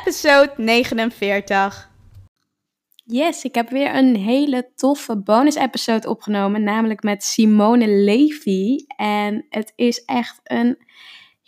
[0.00, 1.90] episode 49.
[3.04, 8.84] Yes, ik heb weer een hele toffe bonus-episode opgenomen, namelijk met Simone Levy.
[8.96, 10.78] En het is echt een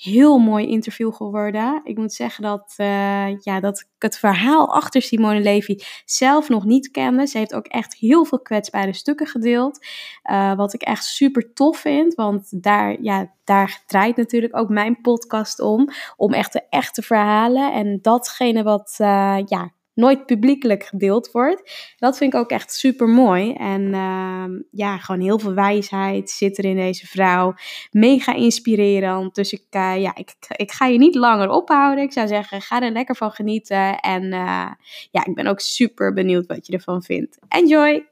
[0.02, 1.80] heel mooi interview geworden.
[1.84, 6.64] Ik moet zeggen dat, uh, ja, dat ik het verhaal achter Simone Levy zelf nog
[6.64, 7.26] niet kende.
[7.26, 9.86] Ze heeft ook echt heel veel kwetsbare stukken gedeeld.
[10.30, 12.14] Uh, wat ik echt super tof vind.
[12.14, 15.88] Want daar, ja, daar draait natuurlijk ook mijn podcast om.
[16.16, 17.72] Om echt de echte verhalen.
[17.72, 21.94] En datgene wat uh, ja, nooit publiekelijk gedeeld wordt.
[21.96, 23.52] Dat vind ik ook echt super mooi.
[23.52, 27.54] En uh, ja, gewoon heel veel wijsheid zit er in deze vrouw.
[27.90, 29.34] Mega inspirerend.
[29.34, 32.04] Dus ik, uh, ja, ik, ik ga je niet langer ophouden.
[32.04, 34.00] Ik zou zeggen, ga er lekker van genieten.
[34.00, 34.70] En uh,
[35.10, 37.38] ja, ik ben ook super benieuwd wat je ervan vindt.
[37.48, 38.11] Enjoy!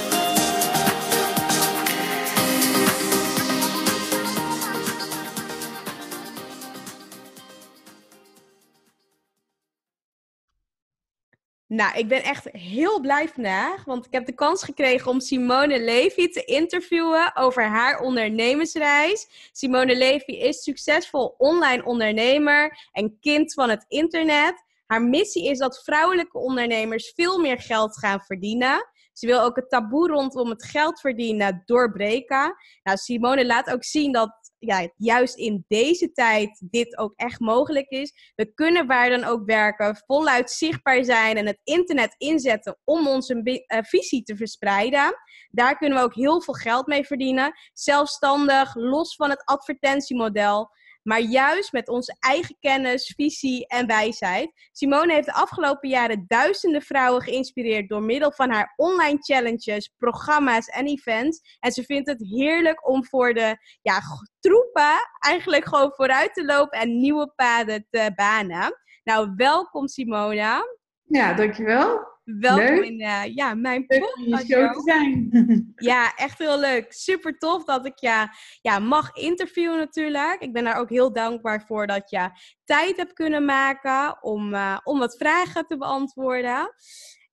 [11.73, 15.79] Nou, ik ben echt heel blij vandaag, want ik heb de kans gekregen om Simone
[15.79, 19.49] Levy te interviewen over haar ondernemersreis.
[19.51, 24.63] Simone Levy is succesvol online ondernemer en kind van het internet.
[24.85, 28.89] Haar missie is dat vrouwelijke ondernemers veel meer geld gaan verdienen.
[29.13, 32.55] Ze wil ook het taboe rondom het geld verdienen doorbreken.
[32.83, 37.89] Nou, Simone laat ook zien dat ja, juist in deze tijd dit ook echt mogelijk
[37.89, 38.31] is.
[38.35, 43.41] We kunnen waar dan ook werken, voluit zichtbaar zijn en het internet inzetten om onze
[43.43, 45.15] uh, visie te verspreiden.
[45.49, 47.53] Daar kunnen we ook heel veel geld mee verdienen.
[47.73, 50.69] Zelfstandig, los van het advertentiemodel
[51.03, 54.51] maar juist met onze eigen kennis, visie en wijsheid.
[54.71, 60.67] Simone heeft de afgelopen jaren duizenden vrouwen geïnspireerd door middel van haar online challenges, programma's
[60.67, 61.57] en events.
[61.59, 63.99] En ze vindt het heerlijk om voor de ja,
[64.39, 68.79] troepen eigenlijk gewoon vooruit te lopen en nieuwe paden te banen.
[69.03, 70.63] Nou, welkom Simona.
[71.03, 72.09] Ja, dankjewel.
[72.39, 74.45] Welkom in uh, ja, mijn podcast.
[74.45, 75.73] show te zijn.
[75.75, 76.93] ja, echt heel leuk.
[76.93, 78.27] Super tof dat ik je
[78.61, 80.41] ja, mag interviewen natuurlijk.
[80.41, 82.29] Ik ben daar ook heel dankbaar voor dat je
[82.65, 86.73] tijd hebt kunnen maken om, uh, om wat vragen te beantwoorden.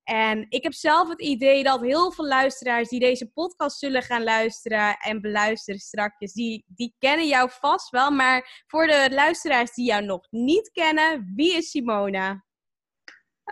[0.05, 4.23] En ik heb zelf het idee dat heel veel luisteraars die deze podcast zullen gaan
[4.23, 8.11] luisteren en beluisteren straks, die, die kennen jou vast wel.
[8.11, 12.47] Maar voor de luisteraars die jou nog niet kennen, wie is Simona?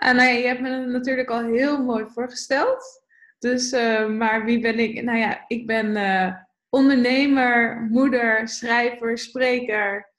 [0.03, 3.05] Uh, nou ja, je hebt me natuurlijk al heel mooi voorgesteld.
[3.39, 5.03] Dus, uh, maar wie ben ik?
[5.03, 6.35] Nou ja, ik ben uh,
[6.69, 10.13] ondernemer, moeder, schrijver, spreker.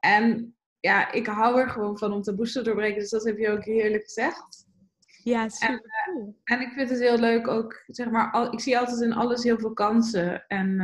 [0.00, 3.00] en ja, ik hou er gewoon van om taboes te doorbreken.
[3.00, 4.66] Dus dat heb je ook heerlijk gezegd.
[5.22, 6.36] Ja, super cool.
[6.44, 9.12] En, en ik vind het heel leuk ook, zeg maar, al, ik zie altijd in
[9.12, 10.46] alles heel veel kansen.
[10.46, 10.80] En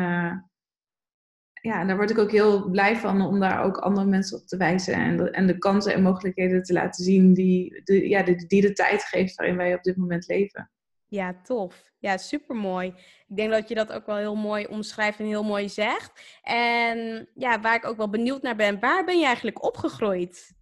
[1.62, 4.56] ja, daar word ik ook heel blij van om daar ook andere mensen op te
[4.56, 4.94] wijzen.
[4.94, 8.60] En de, en de kansen en mogelijkheden te laten zien die de, ja, die, die
[8.60, 10.70] de tijd geeft waarin wij op dit moment leven.
[11.06, 11.92] Ja, tof.
[11.98, 12.88] Ja, super mooi.
[13.28, 16.38] Ik denk dat je dat ook wel heel mooi omschrijft en heel mooi zegt.
[16.42, 20.54] En ja, waar ik ook wel benieuwd naar ben, waar ben je eigenlijk opgegroeid?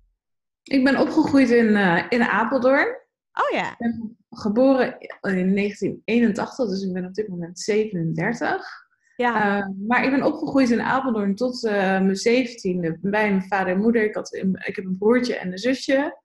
[0.62, 2.86] Ik ben opgegroeid in, uh, in Apeldoorn.
[3.32, 3.70] Oh ja.
[3.70, 4.86] Ik ben geboren
[5.20, 8.88] in 1981, dus ik ben op dit moment 37.
[9.20, 9.58] Ja.
[9.58, 13.80] Uh, maar ik ben opgegroeid in Apeldoorn tot uh, mijn zeventiende bij mijn vader en
[13.80, 14.04] moeder.
[14.04, 16.18] Ik, had, ik heb een broertje en een zusje.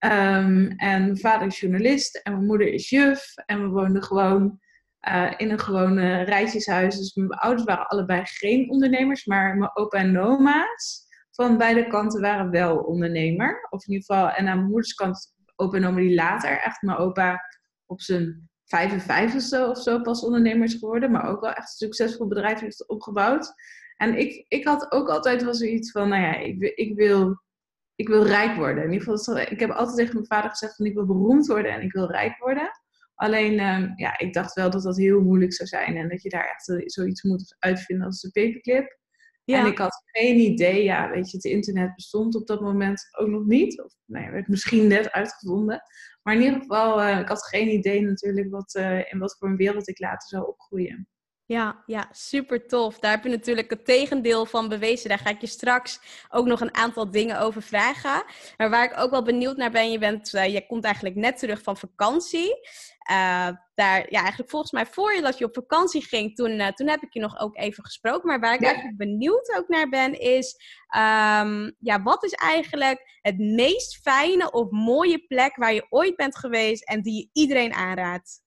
[0.00, 3.32] Um, en mijn vader is journalist en mijn moeder is juf.
[3.46, 4.60] En we woonden gewoon
[5.08, 6.98] uh, in een gewone rijtjeshuis.
[6.98, 12.20] Dus mijn ouders waren allebei geen ondernemers, maar mijn opa en oma's van beide kanten
[12.20, 13.66] waren wel ondernemer.
[13.70, 16.82] Of in ieder geval, en aan mijn moeders kant opa en oma die later, echt
[16.82, 17.40] mijn opa
[17.86, 22.60] op zijn 55 of zo pas ondernemers geworden, maar ook wel echt een succesvol bedrijf
[22.60, 23.52] heeft opgebouwd.
[23.96, 27.42] En ik, ik had ook altijd wel zoiets van, nou ja, ik, ik, wil,
[27.94, 28.84] ik wil rijk worden.
[28.84, 31.72] In ieder geval, ik heb altijd tegen mijn vader gezegd van ik wil beroemd worden
[31.72, 32.70] en ik wil rijk worden.
[33.14, 36.28] Alleen, um, ja, ik dacht wel dat dat heel moeilijk zou zijn en dat je
[36.28, 38.98] daar echt zoiets moet uitvinden als de paperclip.
[39.44, 43.28] En ik had geen idee, ja, weet je, het internet bestond op dat moment ook
[43.28, 43.82] nog niet.
[43.82, 45.82] Of nee, werd misschien net uitgevonden.
[46.22, 49.48] Maar in ieder geval, uh, ik had geen idee natuurlijk wat, uh, in wat voor
[49.48, 51.08] een wereld ik later zou opgroeien.
[51.46, 52.98] Ja, ja, super tof.
[52.98, 55.08] Daar heb je natuurlijk het tegendeel van bewezen.
[55.08, 56.00] Daar ga ik je straks
[56.30, 58.24] ook nog een aantal dingen over vragen.
[58.56, 61.38] Maar waar ik ook wel benieuwd naar ben, je, bent, uh, je komt eigenlijk net
[61.38, 62.68] terug van vakantie.
[63.10, 66.68] Uh, daar, ja, eigenlijk volgens mij voor je dat je op vakantie ging, toen, uh,
[66.68, 68.28] toen heb ik je nog ook even gesproken.
[68.28, 70.54] Maar waar ik eigenlijk benieuwd ook naar ben, is
[70.96, 76.36] um, ja, wat is eigenlijk het meest fijne of mooie plek waar je ooit bent
[76.36, 78.43] geweest en die je iedereen aanraadt?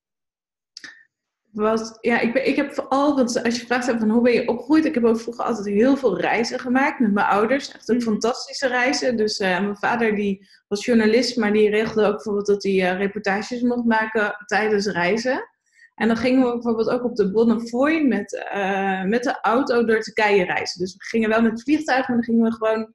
[1.57, 4.48] Was, ja, ik, ben, ik heb vooral, want als je vraagt van hoe ben je
[4.48, 7.71] opgegroeid, ik heb ook vroeger altijd heel veel reizen gemaakt met mijn ouders.
[7.71, 8.06] Echt ook mhm.
[8.06, 9.18] fantastische reizen.
[9.18, 12.98] Dus uh, mijn vader die was journalist, maar die regelde ook bijvoorbeeld dat hij uh,
[12.98, 15.50] reportages mocht maken tijdens reizen.
[15.95, 20.00] En dan gingen we bijvoorbeeld ook op de Bonnefoy met, uh, met de auto door
[20.00, 20.80] Turkije reizen.
[20.80, 22.94] Dus we gingen wel met het vliegtuig, maar dan gingen we gewoon,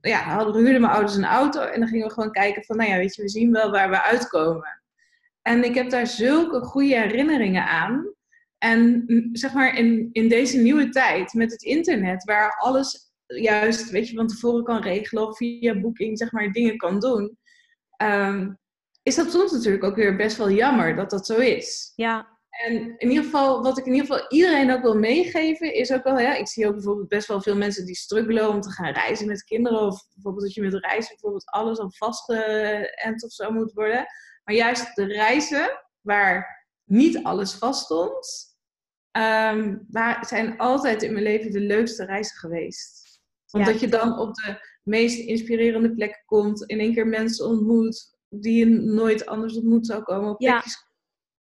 [0.00, 2.90] ja, hadden, huurden mijn ouders een auto en dan gingen we gewoon kijken van, nou
[2.90, 4.77] ja, weet je, we zien wel waar we uitkomen.
[5.48, 8.14] En ik heb daar zulke goede herinneringen aan.
[8.58, 13.90] En mm, zeg maar in, in deze nieuwe tijd met het internet, waar alles juist,
[13.90, 17.38] weet je, van tevoren kan regelen of via boeking, zeg maar, dingen kan doen.
[17.96, 18.52] Ehm,
[19.02, 21.92] is dat soms natuurlijk ook weer best wel jammer dat dat zo is.
[21.94, 22.38] Ja.
[22.50, 26.04] En in ieder geval, wat ik in ieder geval iedereen ook wil meegeven, is ook
[26.04, 28.92] wel, ja, ik zie ook bijvoorbeeld best wel veel mensen die struggelen om te gaan
[28.92, 29.80] reizen met kinderen.
[29.80, 34.06] Of bijvoorbeeld dat je met reizen bijvoorbeeld alles al vastgeënt of zo moet worden.
[34.48, 38.46] Maar juist de reizen waar niet alles vaststond,
[39.18, 39.86] um,
[40.20, 43.20] zijn altijd in mijn leven de leukste reizen geweest.
[43.50, 48.58] Omdat je dan op de meest inspirerende plekken komt, in één keer mensen ontmoet die
[48.58, 50.30] je nooit anders ontmoet zou komen.
[50.30, 50.62] Op ja.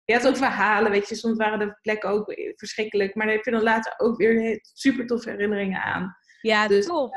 [0.04, 3.46] Je hebt ook verhalen, weet je, soms waren de plekken ook verschrikkelijk, maar daar heb
[3.46, 6.16] je dan later ook weer super toffe herinneringen aan.
[6.42, 6.88] Ja, dus.
[6.88, 7.10] Uh,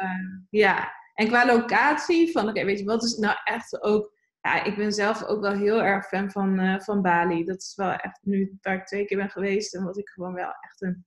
[0.51, 4.15] ja, en qua locatie, van oké, weet je, wat is nou echt ook
[4.47, 7.45] ja, ik ben zelf ook wel heel erg fan van, uh, van Bali.
[7.45, 9.75] Dat is wel echt nu waar ik twee keer ben geweest.
[9.75, 11.05] En wat ik gewoon wel echt een.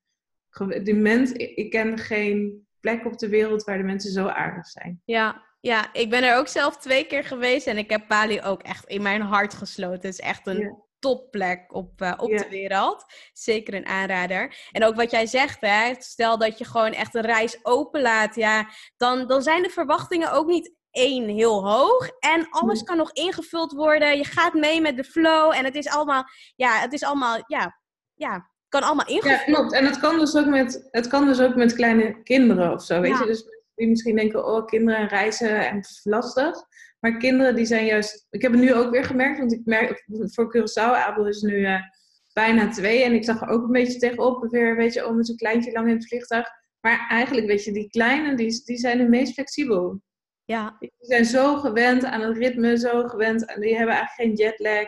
[0.84, 5.02] Die mens, ik, ken geen plek op de wereld waar de mensen zo aardig zijn.
[5.06, 7.68] Ja, ja, ik ben er ook zelf twee keer geweest.
[7.68, 9.96] En ik heb Bali ook echt in mijn hart gesloten.
[9.96, 13.06] Het is echt een topplek op, uh, op de wereld.
[13.34, 14.56] Zeker een aanrader.
[14.72, 18.70] En ook wat jij zegt, hè, stel dat je gewoon echt een reis openlaat, ja,
[18.98, 22.10] dan, dan zijn de verwachtingen ook niet één heel hoog.
[22.20, 24.18] En alles kan nog ingevuld worden.
[24.18, 25.54] Je gaat mee met de flow.
[25.54, 26.24] En het is allemaal,
[26.56, 27.80] ja, het is allemaal, ja,
[28.14, 29.74] ja, kan allemaal ingevuld Ja, klopt.
[29.74, 33.02] En het kan dus ook met, het kan dus ook met kleine kinderen of zo,
[33.02, 33.26] weet je.
[33.26, 33.44] Dus
[33.76, 36.56] die misschien denken, oh, kinderen reizen en lastig.
[37.00, 40.06] Maar kinderen die zijn juist, ik heb het nu ook weer gemerkt, want ik merk,
[40.34, 41.82] voor Curaçao, Abel is nu uh,
[42.34, 43.04] bijna twee.
[43.04, 45.72] En ik zag er ook een beetje tegenop, weer, weet je, oh, met zo'n kleintje
[45.72, 46.48] lang in het vliegtuig.
[46.82, 50.02] Maar eigenlijk, weet je, die kleine, die, die zijn het meest flexibel.
[50.50, 50.76] Ja.
[50.80, 54.88] Die zijn zo gewend aan het ritme, zo gewend en die hebben eigenlijk geen jetlag.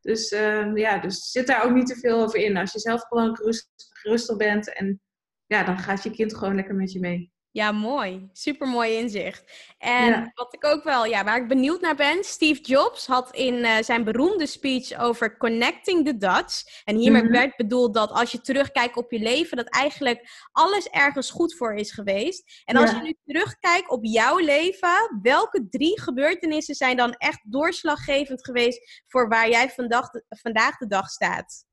[0.00, 2.56] Dus uh, ja, dus zit daar ook niet te veel over in.
[2.56, 3.38] Als je zelf gewoon
[3.76, 5.00] gerustig bent en
[5.46, 7.31] ja, dan gaat je kind gewoon lekker met je mee.
[7.52, 8.28] Ja, mooi.
[8.32, 9.74] Super mooi inzicht.
[9.78, 13.54] En wat ik ook wel, ja, waar ik benieuwd naar ben, Steve Jobs had in
[13.54, 16.82] uh, zijn beroemde speech over connecting the dots.
[16.84, 20.88] En hiermee mm werd bedoeld dat als je terugkijkt op je leven, dat eigenlijk alles
[20.88, 22.62] ergens goed voor is geweest.
[22.64, 28.44] En als je nu terugkijkt op jouw leven, welke drie gebeurtenissen zijn dan echt doorslaggevend
[28.44, 31.64] geweest voor waar jij vandaag de, vandaag de dag staat?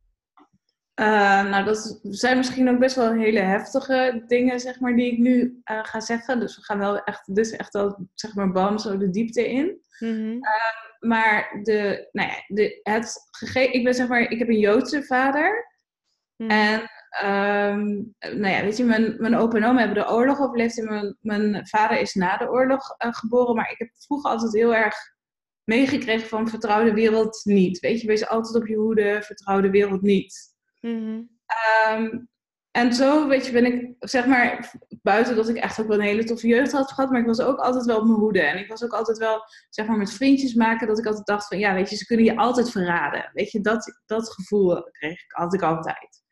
[1.00, 5.18] Uh, nou, dat zijn misschien ook best wel hele heftige dingen, zeg maar, die ik
[5.18, 6.40] nu uh, ga zeggen.
[6.40, 9.82] Dus we gaan wel echt, dus echt wel, zeg maar, bam, zo de diepte in.
[10.00, 10.34] Mm -hmm.
[10.34, 14.60] uh, maar de, nou ja, de, het gegeven, ik ben zeg maar, ik heb een
[14.60, 15.68] Joodse vader.
[16.36, 16.50] Mm.
[16.50, 16.80] En,
[17.26, 20.80] um, nou ja, weet je, mijn, mijn opa en oma hebben de oorlog overleefd.
[20.80, 23.56] En mijn, mijn vader is na de oorlog geboren.
[23.56, 24.96] Maar ik heb vroeger altijd heel erg
[25.64, 27.80] meegekregen van vertrouw de wereld niet.
[27.80, 30.58] Weet je, wees altijd op je hoede, vertrouw de wereld niet.
[30.80, 31.38] Mm
[32.72, 36.04] en zo, weet je, ben ik, zeg maar, buiten dat ik echt ook wel een
[36.04, 38.42] hele toffe jeugd had gehad, maar ik was ook altijd wel op mijn hoede.
[38.42, 41.48] En ik was ook altijd wel, zeg maar, met vriendjes maken, dat ik altijd dacht
[41.48, 43.30] van, ja, weet je, ze kunnen je altijd verraden.
[43.34, 46.24] Weet je, dat, dat gevoel kreeg ik altijd, altijd.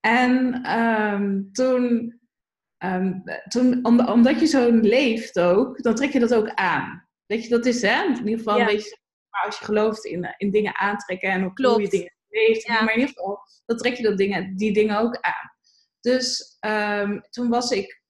[0.00, 2.14] En um, toen,
[2.84, 7.08] um, toen om, omdat je zo leeft ook, dan trek je dat ook aan.
[7.26, 8.98] Weet je, dat is, hè, in ieder geval een beetje,
[9.30, 12.66] maar als je gelooft in, in dingen aantrekken en ook hoe je dingen leeft.
[12.66, 12.82] Ja.
[12.82, 15.56] Maar in ieder geval, dan trek je dat dingen, die dingen ook aan.
[16.00, 18.02] Dus um, toen was ik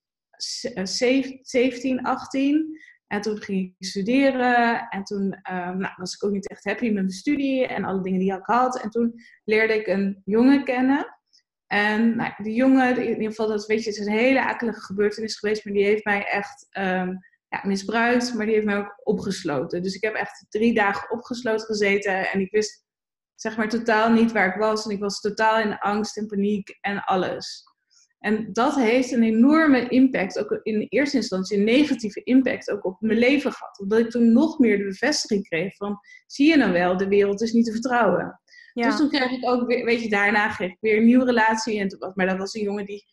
[0.83, 2.79] 17, 18.
[3.07, 4.89] En toen ging ik studeren.
[4.89, 8.03] En toen um, nou, was ik ook niet echt happy met mijn studie en alle
[8.03, 8.81] dingen die ik had.
[8.81, 11.17] En toen leerde ik een jongen kennen.
[11.67, 14.81] En nou, die jongen, in ieder geval, dat weet je, het is een hele akelige
[14.81, 19.01] gebeurtenis geweest, maar die heeft mij echt um, ja, misbruikt, maar die heeft mij ook
[19.03, 19.83] opgesloten.
[19.83, 22.87] Dus ik heb echt drie dagen opgesloten gezeten en ik wist
[23.41, 24.85] zeg maar totaal niet waar ik was.
[24.85, 27.67] En ik was totaal in angst en paniek en alles.
[28.19, 33.01] En dat heeft een enorme impact, ook in eerste instantie een negatieve impact ook op
[33.01, 33.79] mijn leven gehad.
[33.79, 37.43] Omdat ik toen nog meer de bevestiging kreeg van, zie je nou wel, de wereld
[37.43, 38.41] is niet te vertrouwen.
[38.73, 41.81] Dus toen kreeg ik ook weer, weet je, daarna kreeg ik weer een nieuwe relatie.
[41.81, 43.05] En toen, maar dat was een jongen die,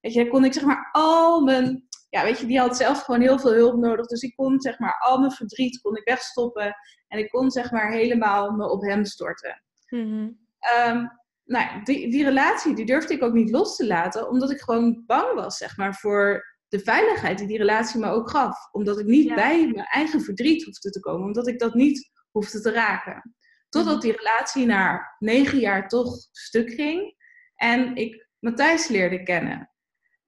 [0.00, 3.20] weet je, kon ik zeg maar al mijn, ja, weet je, die had zelf gewoon
[3.20, 4.06] heel veel hulp nodig.
[4.06, 6.76] Dus ik kon zeg maar al mijn verdriet kon ik wegstoppen.
[7.08, 9.62] En ik kon zeg maar helemaal me op hem storten.
[9.96, 10.42] Mm
[11.44, 15.02] nou, die, die relatie die durfde ik ook niet los te laten, omdat ik gewoon
[15.06, 18.72] bang was, zeg maar, voor de veiligheid die die relatie me ook gaf.
[18.72, 22.60] Omdat ik niet bij mijn eigen verdriet hoefde te komen, omdat ik dat niet hoefde
[22.60, 23.34] te raken.
[23.68, 24.02] Totdat mhm.
[24.02, 27.14] die relatie na negen jaar toch stuk ging
[27.54, 29.70] en ik Matthijs leerde kennen.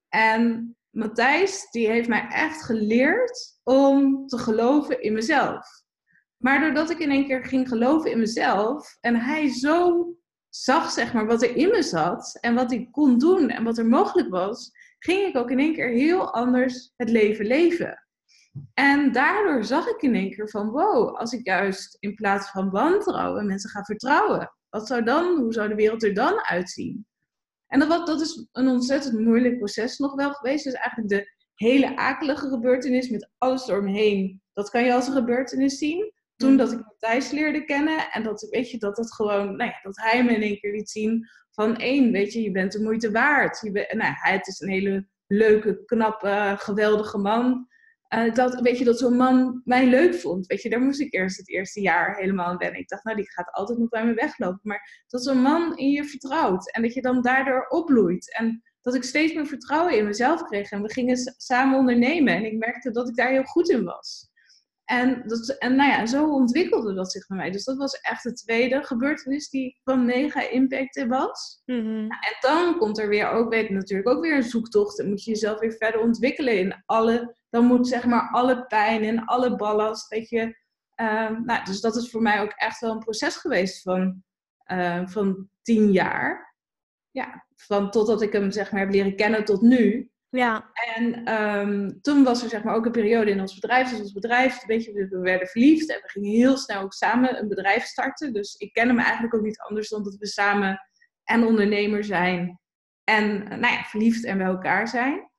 [0.09, 5.67] En Matthijs, die heeft mij echt geleerd om te geloven in mezelf.
[6.37, 10.07] Maar doordat ik in één keer ging geloven in mezelf en hij zo
[10.49, 13.79] zag, zeg maar, wat er in me zat en wat ik kon doen en wat
[13.79, 18.07] er mogelijk was, ging ik ook in één keer heel anders het leven leven.
[18.75, 22.71] En daardoor zag ik in één keer van, wow, als ik juist in plaats van
[22.71, 27.07] wantrouwen mensen ga vertrouwen, wat zou dan, hoe zou de wereld er dan uitzien?
[27.67, 30.65] En dat, dat is een ontzettend moeilijk proces nog wel geweest.
[30.65, 35.79] Dus eigenlijk de hele akelige gebeurtenis met alles eromheen, dat kan je als een gebeurtenis
[35.79, 36.13] zien.
[36.37, 39.81] Toen dat ik Matthijs leerde kennen en dat, weet je, dat het gewoon, nou ja,
[39.83, 42.83] dat hij me in één keer liet zien van één, weet je, je bent de
[42.83, 43.61] moeite waard.
[43.61, 47.69] Je bent, nou, hij het is een hele leuke, knappe, geweldige man.
[48.15, 50.47] Uh, dat, weet je, dat zo'n man mij leuk vond.
[50.47, 52.81] Weet je, daar moest ik eerst het eerste jaar helemaal aan wennen.
[52.81, 54.61] Ik dacht, nou, die gaat altijd nog bij me weglopen.
[54.63, 58.37] Maar dat zo'n man in je vertrouwt en dat je dan daardoor opbloeit.
[58.37, 60.71] En dat ik steeds meer vertrouwen in mezelf kreeg.
[60.71, 64.31] En we gingen samen ondernemen en ik merkte dat ik daar heel goed in was.
[64.87, 67.51] En, dat, en nou ja, zo ontwikkelde dat zich bij mij.
[67.51, 71.63] Dus dat was echt de tweede gebeurtenis die van mega impact was.
[71.65, 72.11] Mhm.
[72.11, 74.97] en dan komt er weer ook, weet natuurlijk ook weer een zoektocht.
[74.97, 79.05] Dan moet je jezelf weer verder ontwikkelen in alle, dan moet zeg maar alle pijn
[79.05, 80.65] en alle ballast, weet je.
[80.95, 84.23] Ehm, nou, dus dat is voor mij ook echt wel een proces geweest van,
[84.73, 86.55] uh, van tien jaar.
[87.11, 90.11] Ja, van totdat ik hem zeg maar heb leren kennen tot nu.
[90.29, 90.71] Ja.
[90.95, 93.91] En ehm, toen was er zeg maar ook een periode in ons bedrijf.
[93.91, 97.39] Dus ons bedrijf, een beetje, we werden verliefd en we gingen heel snel ook samen
[97.39, 98.33] een bedrijf starten.
[98.33, 100.81] Dus ik ken hem eigenlijk ook niet anders dan dat we samen
[101.25, 102.61] en ondernemer zijn
[103.05, 105.31] en nou ja, verliefd en bij elkaar zijn.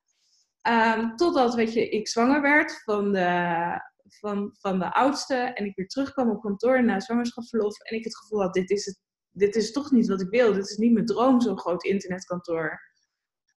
[0.68, 3.80] Um, totdat weet je, ik zwanger werd van de,
[4.20, 8.16] van, van de oudste en ik weer terugkwam op kantoor na zwangerschapsverlof en ik het
[8.16, 10.52] gevoel had, dit is, het, dit is toch niet wat ik wil.
[10.52, 12.80] Dit is niet mijn droom, zo'n groot internetkantoor.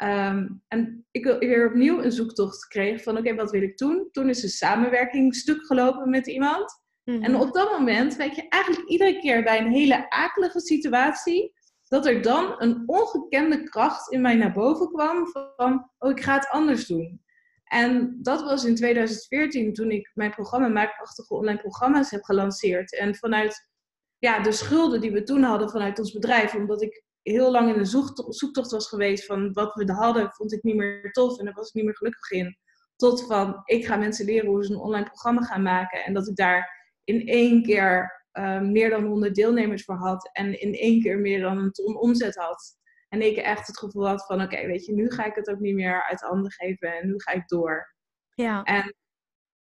[0.02, 4.08] Ehm, en ik, weer opnieuw een zoektocht kreeg van oké, wat wil ik doen?
[4.12, 6.82] Toen is de samenwerking stuk gelopen met iemand.
[7.04, 7.36] En mhm.
[7.36, 11.54] op dat moment, weet je, eigenlijk iedere keer bij een hele akelige situatie,
[11.88, 16.34] dat er dan een ongekende kracht in mij naar boven kwam van, oh, ik ga
[16.34, 17.22] het anders doen.
[17.64, 22.98] En dat was in 2014 toen ik mijn programma Maakprachtige Online Programma's heb gelanceerd.
[22.98, 23.70] En vanuit
[24.18, 27.80] ja, de schulden die we toen hadden vanuit ons bedrijf, omdat ik heel lang in
[27.80, 31.54] een zoektocht was geweest van wat we hadden, vond ik niet meer tof en daar
[31.54, 32.58] was ik niet meer gelukkig in.
[32.96, 36.04] Tot van, ik ga mensen leren hoe ze een online programma gaan maken.
[36.04, 40.30] En dat ik daar in één keer uh, meer dan 100 deelnemers voor had.
[40.34, 42.80] En in één keer meer dan een ton omzet had.
[43.10, 45.60] En ik echt het gevoel had van, oké, weet je, nu ga ik het ook
[45.60, 47.00] niet meer uit handen geven.
[47.00, 47.96] En nu ga ik door.
[48.34, 48.64] Ja.
[48.64, 48.96] En,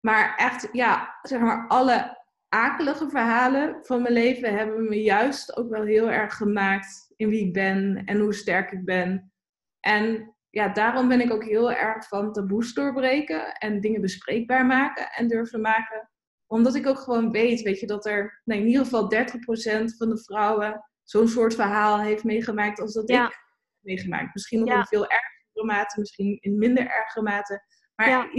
[0.01, 5.71] maar echt, ja, zeg maar, alle akelige verhalen van mijn leven hebben me juist ook
[5.71, 9.33] wel heel erg gemaakt in wie ik ben en hoe sterk ik ben.
[9.81, 15.11] En ja, daarom ben ik ook heel erg van taboes doorbreken en dingen bespreekbaar maken
[15.11, 16.11] en durven maken.
[16.47, 19.17] Omdat ik ook gewoon weet, weet je, dat er nee, in ieder geval 30%
[19.97, 23.45] van de vrouwen zo'n soort verhaal heeft meegemaakt als dat ik
[23.81, 24.35] meegemaakt.
[24.35, 27.65] Misschien nog in veel ergere mate, misschien in minder ergere mate.
[27.95, 28.31] Maar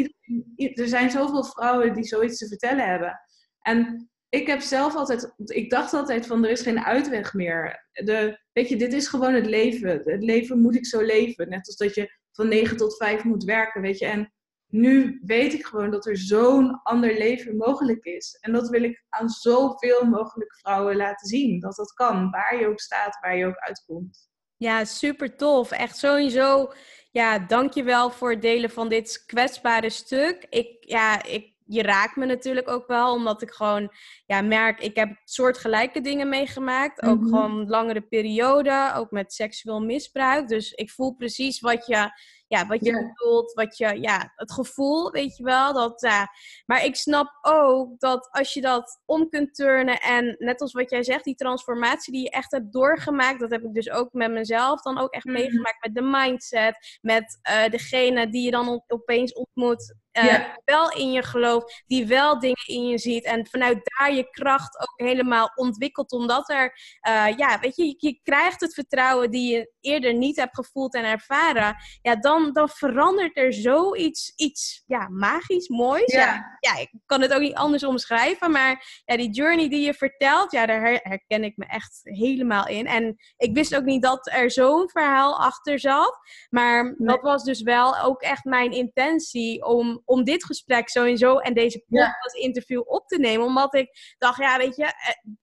[0.55, 3.19] er zijn zoveel vrouwen die zoiets te vertellen hebben.
[3.67, 7.87] En ik heb zelf altijd, ik dacht altijd van er is geen uitweg meer.
[7.91, 10.01] De, weet je, dit is gewoon het leven.
[10.05, 11.49] Het leven moet ik zo leven.
[11.49, 14.05] Net als dat je van 9 tot 5 moet werken, weet je.
[14.05, 14.33] En
[14.67, 18.37] nu weet ik gewoon dat er zo'n ander leven mogelijk is.
[18.41, 21.59] En dat wil ik aan zoveel mogelijk vrouwen laten zien.
[21.59, 24.29] Dat dat kan, waar je ook staat, waar je ook uitkomt.
[24.57, 25.71] Ja, super tof.
[25.71, 26.71] Echt sowieso.
[27.11, 30.45] Ja, dankjewel voor het delen van dit kwetsbare stuk.
[30.49, 33.91] Ik, ja, ik je raakt me natuurlijk ook wel, omdat ik gewoon
[34.25, 37.01] ja, merk, ik heb soortgelijke dingen meegemaakt.
[37.01, 37.29] Ook Mhm.
[37.29, 40.47] gewoon langere periode, ook met seksueel misbruik.
[40.47, 42.09] Dus ik voel precies wat je,
[42.47, 45.73] ja, wat je bedoelt, wat je, ja, het gevoel, weet je wel.
[45.73, 46.27] Dat, ja.
[46.65, 50.89] Maar ik snap ook dat als je dat om kunt turnen en net als wat
[50.89, 54.31] jij zegt, die transformatie die je echt hebt doorgemaakt, dat heb ik dus ook met
[54.31, 55.33] mezelf dan ook echt Mhm.
[55.33, 60.57] meegemaakt met de mindset, met eh, degene die je dan op- opeens ontmoet, eh, Ja.
[60.65, 64.79] wel in je gelooft, die wel dingen in je ziet en vanuit daar je kracht
[64.79, 69.53] ook helemaal ontwikkelt, omdat er, eh, ja, weet je, je, je krijgt het vertrouwen die
[69.55, 75.07] je eerder niet hebt gevoeld en ervaren, ja, dan, dan verandert er zoiets, iets, ja,
[75.09, 76.11] magisch, moois.
[76.13, 76.19] Ja.
[76.19, 76.57] Ja.
[76.59, 80.51] ja, ik kan het ook niet anders omschrijven, maar ja, die journey die je vertelt,
[80.51, 82.85] ja, daar her- herken ik me echt helemaal in.
[82.87, 86.17] En ik wist ook niet dat er zo'n verhaal achter zat.
[86.49, 91.53] Maar dat was dus wel ook echt mijn intentie om, om dit gesprek sowieso en
[91.53, 93.45] deze podcast interview op te nemen.
[93.45, 94.91] Omdat ik dacht, ja, weet je, eh,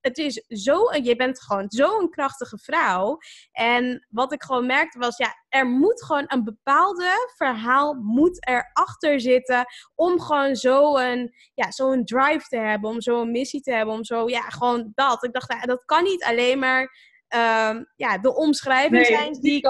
[0.01, 3.19] het is zo, je bent gewoon zo'n krachtige vrouw.
[3.53, 9.21] En wat ik gewoon merkte was, ja, er moet gewoon een bepaalde verhaal moet erachter
[9.21, 14.05] zitten om gewoon zo'n ja, zo'n drive te hebben, om zo'n missie te hebben, om
[14.05, 15.25] zo, ja, gewoon dat.
[15.25, 19.57] Ik dacht, ja, dat kan niet alleen maar ehm, ja, de omschrijving zijn die die
[19.57, 19.67] ik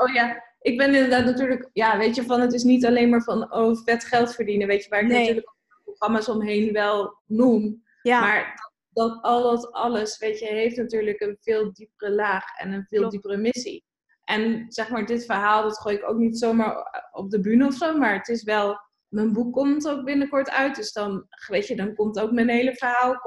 [0.00, 3.22] oh ja, ik ben inderdaad natuurlijk, ja, weet je, van het is niet alleen maar
[3.22, 5.18] van, oh, vet geld verdienen, weet je, waar ik Nee.
[5.18, 7.82] natuurlijk programma's omheen wel noem.
[8.02, 8.44] ja, Maar
[8.92, 12.86] dat, dat al dat alles, weet je, heeft natuurlijk een veel diepere laag en een
[12.88, 13.12] veel Klopt.
[13.12, 13.84] diepere missie.
[14.24, 16.74] En zeg maar, dit verhaal, dat gooi ik ook niet zomaar
[17.12, 20.76] op de bühne of zo, maar het is wel, mijn boek komt ook binnenkort uit,
[20.76, 23.20] dus dan, weet je, dan komt ook mijn hele verhaal,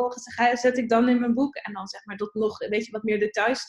[0.53, 3.03] zet ik dan in mijn boek en dan zeg maar dat nog, weet je, wat
[3.03, 3.65] meer details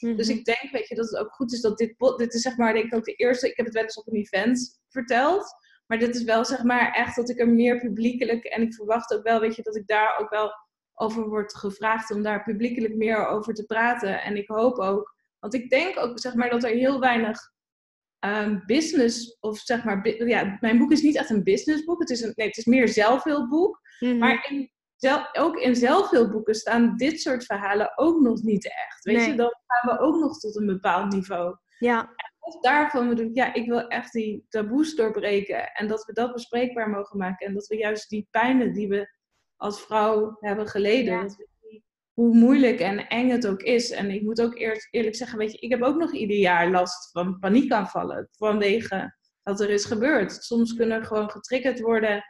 [0.00, 0.38] Dus Mhm.
[0.38, 2.72] ik denk, weet je, dat het ook goed is dat dit, dit is zeg maar,
[2.72, 5.54] denk ik ook de eerste, ik heb het wel eens op een event verteld,
[5.86, 9.14] maar dit is wel zeg maar echt dat ik er meer publiekelijk, en ik verwacht
[9.14, 10.50] ook wel, weet je, dat ik daar ook wel
[10.94, 14.22] over word gevraagd om daar publiekelijk meer over te praten.
[14.22, 17.38] En ik hoop ook, want ik denk ook zeg maar dat er heel weinig
[18.18, 22.20] ehm, business, of zeg maar, ja, mijn boek is niet echt een businessboek, het is,
[22.20, 23.80] een, nee, het is meer zelfhulpboek.
[23.98, 24.18] Mhm.
[24.18, 24.70] Maar in,
[25.32, 29.04] ook in zelfhulpboeken staan dit soort verhalen ook nog niet echt.
[29.04, 29.28] Weet Nee.
[29.28, 31.56] je, dan gaan we ook nog tot een bepaald niveau.
[31.78, 35.72] ja, Of daarvan bedoel ik, ja, ik wil echt die taboes doorbreken.
[35.72, 37.46] En dat we dat bespreekbaar mogen maken.
[37.46, 39.08] En dat we juist die pijnen die we
[39.56, 41.24] als vrouw hebben geleden, Ja.
[41.24, 41.46] we
[42.12, 43.90] hoe moeilijk en eng het ook is.
[43.90, 46.70] En ik moet ook eerst eerlijk zeggen, weet je, ik heb ook nog ieder jaar
[46.70, 48.28] last van paniekaanvallen.
[48.32, 50.32] Vanwege wat er is gebeurd.
[50.44, 52.24] Soms kunnen er gewoon getriggerd worden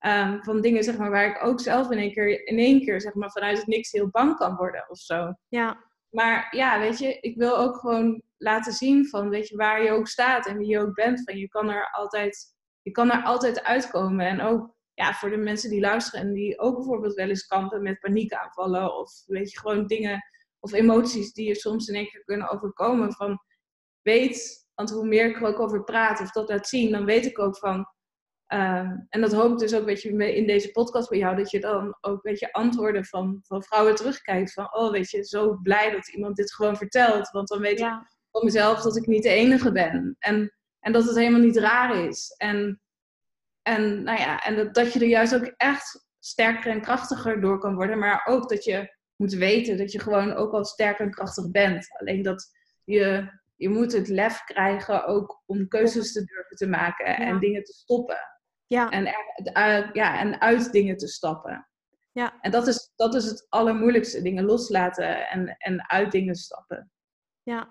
[0.00, 3.00] ehm, van dingen zeg maar, waar ik ook zelf in één keer, in één keer
[3.00, 5.34] zeg maar, vanuit het niks heel bang kan worden of zo.
[5.48, 9.82] ja, Maar ja, weet je, ik wil ook gewoon laten zien van, weet je, waar
[9.82, 11.22] je ook staat en wie je ook bent.
[11.24, 14.26] Van, je kan er altijd, je kan er altijd uitkomen.
[14.26, 17.82] En ook ja, voor de mensen die luisteren en die ook bijvoorbeeld wel eens kampen
[17.82, 18.96] met paniekaanvallen.
[18.96, 20.24] Of weet je, gewoon dingen
[20.60, 23.12] of emoties die je soms in één keer kunnen overkomen.
[23.12, 23.38] Van,
[24.02, 27.26] weet, want hoe meer ik er ook over praat of dat laat zien, dan weet
[27.26, 27.86] ik ook van...
[28.50, 31.50] ehm, en dat hoop ik dus ook, weet je, in deze podcast bij jou, dat
[31.50, 34.52] je dan ook, weet je, antwoorden van, van vrouwen terugkijkt.
[34.52, 37.30] Van, oh, weet je, zo blij dat iemand dit gewoon vertelt.
[37.30, 40.16] Want dan weet ik van mezelf dat ik niet de enige ben.
[40.18, 42.34] En, en dat het helemaal niet raar is.
[42.36, 42.80] En,
[43.62, 47.58] en, nou ja, en dat, dat je er juist ook echt sterker en krachtiger door
[47.58, 47.98] kan worden.
[47.98, 51.86] Maar ook dat je moet weten dat je gewoon ook al sterk en krachtig bent.
[51.98, 52.50] Alleen dat
[52.84, 57.64] je, je moet het lef krijgen ook om keuzes te durven te maken en dingen
[57.64, 58.18] te stoppen.
[58.74, 61.68] Ja, En, er, uit- ja, en uit dingen te stappen.
[62.12, 62.38] ja.
[62.40, 64.22] En dat is, dat is het allermoeilijkste.
[64.22, 66.90] Dingen loslaten en, en uit dingen stappen.
[67.42, 67.68] Ja.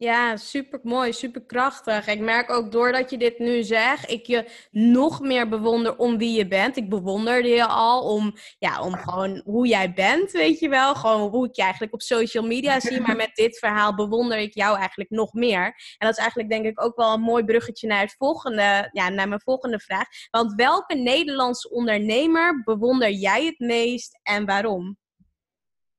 [0.00, 2.06] Ja, super mooi, super krachtig.
[2.06, 6.36] Ik merk ook doordat je dit nu zegt, ik je nog meer bewonder om wie
[6.36, 6.76] je bent.
[6.76, 10.94] Ik bewonderde je al om, ja, om gewoon hoe jij bent, weet je wel.
[10.94, 13.00] Gewoon hoe ik je eigenlijk op social media zie.
[13.00, 15.64] Maar met dit verhaal bewonder ik jou eigenlijk nog meer.
[15.64, 19.08] En dat is eigenlijk denk ik ook wel een mooi bruggetje naar, het volgende, ja,
[19.08, 20.06] naar mijn volgende vraag.
[20.30, 24.96] Want welke Nederlandse ondernemer bewonder jij het meest en waarom?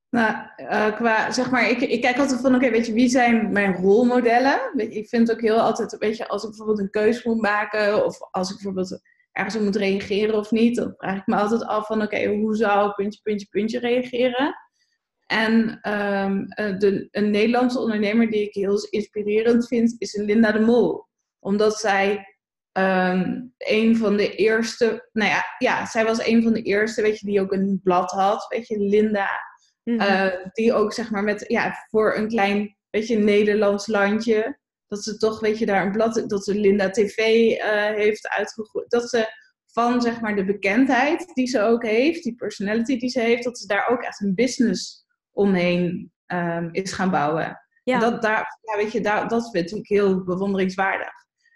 [0.09, 3.51] Nou, eh, qua, zeg maar, ik, ik kijk altijd van, oké, weet je, wie zijn
[3.51, 4.59] mijn rolmodellen?
[4.75, 8.05] Ik vind het ook heel altijd, weet je, als ik bijvoorbeeld een keus moet maken,
[8.05, 11.63] of als ik bijvoorbeeld ergens op moet reageren of niet, dan vraag ik me altijd
[11.63, 14.55] af van, oké, hoe zou puntje, puntje, puntje reageren?
[15.25, 20.59] En ehm, eh, de, een Nederlandse ondernemer die ik heel inspirerend vind, is Linda de
[20.59, 21.07] Mol.
[21.39, 22.35] Omdat zij
[22.71, 27.19] ehm, een van de eerste, nou ja, ja, zij was een van de eerste, weet
[27.19, 29.29] je, die ook een blad had, weet je, Linda.
[29.89, 30.01] Mhm.
[30.01, 35.03] Uh, die ook zeg maar met, ja, voor een klein, weet je, Nederlands landje, dat
[35.03, 37.59] ze toch, weet je, daar een blad, dat ze Linda TV uh,
[37.95, 38.89] heeft uitgegooid.
[38.89, 39.27] Dat ze
[39.71, 43.59] van zeg maar de bekendheid die ze ook heeft, die personality die ze heeft, dat
[43.59, 47.59] ze daar ook echt een business omheen um, is gaan bouwen.
[47.83, 47.99] Ja.
[47.99, 51.11] Dat, daar, ja, weet je, daar, dat vind ik heel bewonderingswaardig.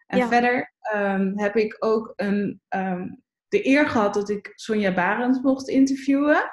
[0.08, 5.44] En verder um, heb ik ook een, um, de eer gehad dat ik Sonja Barend
[5.44, 6.44] mocht interviewen.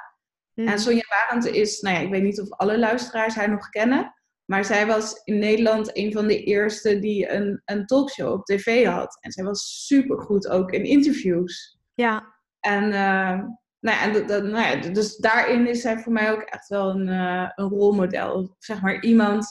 [0.55, 0.79] En mhm.
[0.79, 4.15] Sonja Barend is, nou ja, ik weet niet of alle luisteraars haar nog kennen.
[4.45, 8.87] Maar zij was in Nederland een van de eerste die een, een talkshow op tv
[8.87, 9.19] had.
[9.21, 11.79] En zij was supergoed ook in interviews.
[11.95, 12.35] Ja.
[12.61, 13.39] En, uh,
[13.81, 17.07] nou ja, en nou ja, dus daarin is zij voor mij ook echt wel een,
[17.07, 18.57] uh, een rolmodel.
[18.59, 19.47] Zeg maar iemand,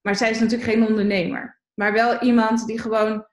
[0.00, 1.60] maar zij is natuurlijk geen ondernemer.
[1.74, 3.26] Maar wel iemand die gewoon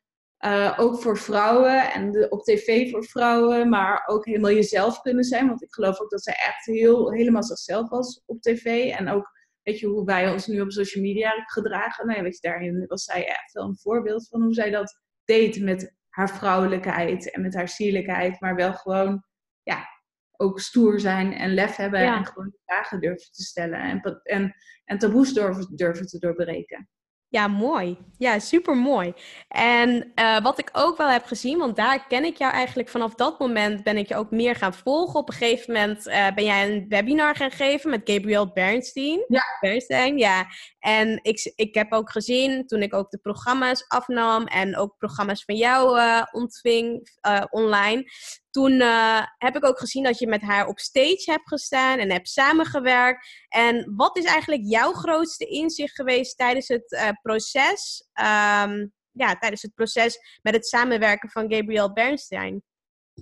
[0.46, 5.24] uh, ook voor vrouwen en de, op tv voor vrouwen, maar ook helemaal jezelf kunnen
[5.24, 5.48] zijn.
[5.48, 8.92] Want ik geloof ook dat zij echt heel, helemaal zichzelf was op tv.
[8.92, 9.32] En ook
[9.64, 12.06] weet je, hoe wij ons nu op social media gedragen.
[12.06, 15.02] Nou ja, weet je, daarin was zij echt wel een voorbeeld van hoe zij dat
[15.26, 18.40] deed met haar vrouwelijkheid en met haar sierlijkheid.
[18.40, 19.24] Maar wel gewoon,
[19.64, 19.88] ja,
[20.32, 23.80] ook stoer zijn en lef hebben en gewoon vragen durven te stellen.
[23.80, 26.90] En, en, en taboes durven, durven te doorbreken.
[27.30, 27.98] Ja, mooi.
[28.18, 29.14] Ja, super mooi.
[29.48, 33.14] En uh, wat ik ook wel heb gezien, want daar ken ik jou eigenlijk vanaf
[33.14, 35.20] dat moment, ben ik je ook meer gaan volgen.
[35.20, 39.26] Op een gegeven moment uh, ben jij een webinar gaan geven met Gabriel Bernstein.
[39.28, 39.44] Ja.
[39.60, 40.46] Bernstein, ja.
[40.80, 45.44] En ik, ik heb ook gezien, toen ik ook de programma's afnam en ook programma's
[45.44, 47.10] van jou uh, ontving
[47.50, 48.12] online,
[48.58, 52.12] toen uh, heb ik ook gezien dat je met haar op stage hebt gestaan en
[52.12, 53.28] hebt samengewerkt.
[53.50, 58.08] En wat is eigenlijk jouw grootste inzicht geweest tijdens het uh, proces?
[58.14, 62.64] Um, ja, tijdens het proces met het samenwerken van Gabriel Bernstein?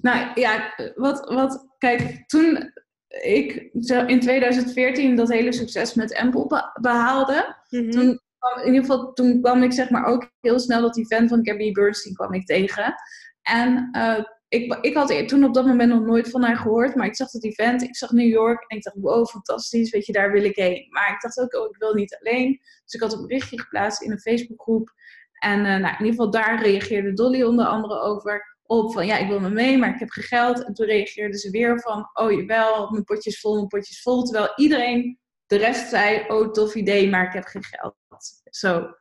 [0.01, 2.73] Nou ja, wat, wat kijk, toen
[3.07, 3.69] ik
[4.07, 8.19] in 2014 dat hele succes met Ample behaalde, mm toen
[8.63, 11.71] in ieder geval, toen kwam ik zeg maar ook heel snel dat event van Gabby
[11.71, 12.95] Bernstein kwam ik tegen.
[13.41, 17.05] En uh, ik, ik had toen op dat moment nog nooit van haar gehoord, maar
[17.05, 20.13] ik zag het event, ik zag New York en ik dacht, wow, fantastisch, weet je,
[20.13, 20.87] daar wil ik heen.
[20.89, 22.59] Maar ik dacht ook, oh, ik wil niet alleen.
[22.83, 24.93] Dus ik had een berichtje geplaatst in een Facebookgroep.
[25.39, 29.17] En uh, nou, in ieder geval daar reageerde Dolly onder andere over op van, ja,
[29.17, 30.65] ik wil me mee, maar ik heb geen geld.
[30.65, 34.23] En toen reageerde ze weer van, oh jawel, mijn potjes vol, mijn potjes vol.
[34.23, 37.95] Terwijl iedereen, de rest zei, oh tof idee, maar ik heb geen geld.
[38.49, 38.95] Zo.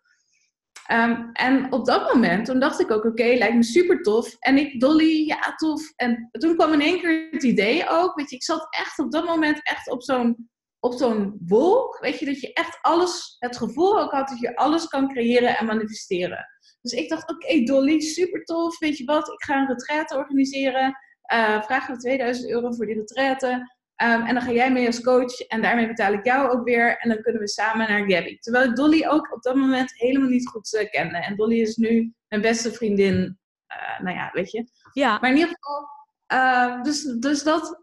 [0.92, 4.36] Um, en op dat moment, toen dacht ik ook, oké, lijkt me super tof.
[4.38, 5.92] En ik, Dolly, ja, tof.
[5.96, 9.10] En toen kwam in één keer het idee ook, weet je, ik zat echt op
[9.10, 10.48] dat moment echt op zo'n
[10.84, 14.56] op zo'n wolk, weet je, dat je echt alles, het gevoel ook had dat je
[14.56, 16.46] alles kan creëren en manifesteren.
[16.80, 20.98] Dus ik dacht, oké, Dolly, super tof, weet je wat, ik ga een retraite organiseren.
[21.32, 23.73] Uh, vragen we 2000 euro voor die retraite.
[24.02, 26.98] Um, en dan ga jij mee als coach en daarmee betaal ik jou ook weer.
[26.98, 28.38] En dan kunnen we samen naar Gabby.
[28.38, 31.16] Terwijl ik Dolly ook op dat moment helemaal niet goed uh, kende.
[31.16, 33.38] En Dolly is nu mijn beste vriendin.
[33.68, 34.66] Uh, nou ja, weet je.
[34.92, 35.18] Ja.
[35.20, 35.88] Maar in ieder geval,
[36.32, 37.82] uh, dus, dus dat.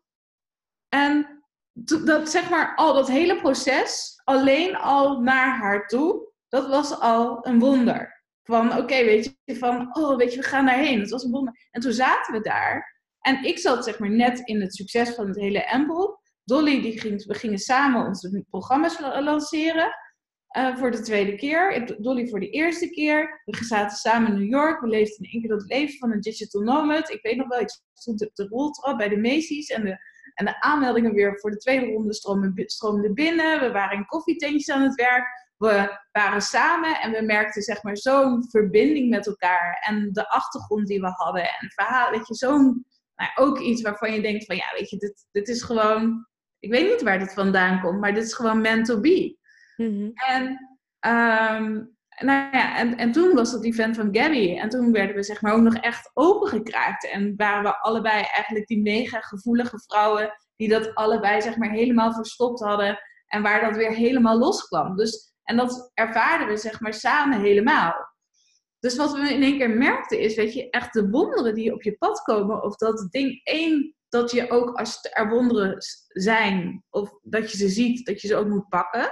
[0.89, 1.43] En
[2.03, 7.47] dat zeg maar al dat hele proces, alleen al naar haar toe, dat was al
[7.47, 8.23] een wonder.
[8.43, 10.99] Van oké, okay, weet je, van oh, weet je, we gaan daarheen.
[10.99, 11.67] Het was een wonder.
[11.71, 12.90] En toen zaten we daar.
[13.21, 16.19] En ik zat zeg maar net in het succes van het hele Ample.
[16.43, 19.95] Dolly, die ging, we gingen samen onze programma's lanceren.
[20.57, 21.95] Uh, voor de tweede keer.
[22.01, 23.41] Dolly voor de eerste keer.
[23.45, 24.81] We zaten samen in New York.
[24.81, 27.09] We leefden in één keer dat leven van een digital nomad.
[27.09, 29.69] Ik weet nog wel, ik stond op de roltrap bij de Macy's.
[29.69, 29.97] En de,
[30.33, 33.59] en de aanmeldingen weer voor de tweede ronde stroomden, stroomden binnen.
[33.59, 35.25] We waren in koffietentjes aan het werk.
[35.57, 39.85] We waren samen en we merkten zeg maar zo'n verbinding met elkaar.
[39.87, 41.43] En de achtergrond die we hadden.
[41.43, 44.97] En verhaal, weet je, zo'n maar ook iets waarvan je denkt van ja, weet je,
[44.97, 46.27] dit, dit is gewoon,
[46.59, 49.37] ik weet niet waar dit vandaan komt, maar dit is gewoon meant to be.
[49.75, 50.09] Mhm.
[50.13, 50.43] En,
[51.07, 54.57] um, nou ja, en, en toen was dat event van Gabby.
[54.57, 57.09] En toen werden we zeg maar ook nog echt opengekraakt.
[57.09, 62.13] En waren we allebei eigenlijk die mega gevoelige vrouwen die dat allebei zeg maar helemaal
[62.13, 62.99] verstopt hadden.
[63.27, 64.95] En waar dat weer helemaal loskwam.
[64.95, 68.10] Dus, en dat ervaarden we zeg maar samen helemaal.
[68.81, 71.81] Dus wat we in één keer merkten is, weet je, echt de wonderen die op
[71.81, 72.63] je pad komen.
[72.63, 75.75] Of dat ding één, dat je ook als er wonderen
[76.07, 79.11] zijn, of dat je ze ziet, dat je ze ook moet pakken.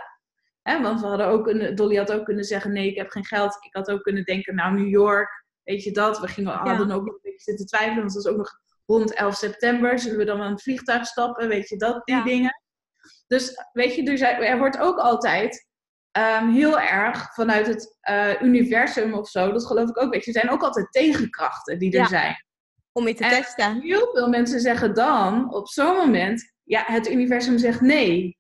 [0.64, 3.58] want we hadden ook een, Dolly had ook kunnen zeggen, nee, ik heb geen geld.
[3.66, 6.20] Ik had ook kunnen denken, nou, New York, weet je dat.
[6.20, 9.36] We gingen, hadden ook een beetje zitten twijfelen, want het was ook nog rond 11
[9.36, 10.00] september.
[10.00, 12.62] Zullen we dan aan het vliegtuig stappen, weet je dat, die dingen.
[13.28, 15.69] Dus weet je, er, er wordt ook altijd
[16.18, 19.52] um, heel erg vanuit het uh, universum of zo.
[19.52, 20.12] Dat geloof ik ook.
[20.12, 22.46] Weet je, er zijn ook altijd tegenkrachten die er zijn.
[22.92, 23.82] Om je te en testen.
[23.82, 28.38] Heel veel mensen zeggen dan op zo'n moment: ja, het universum zegt nee.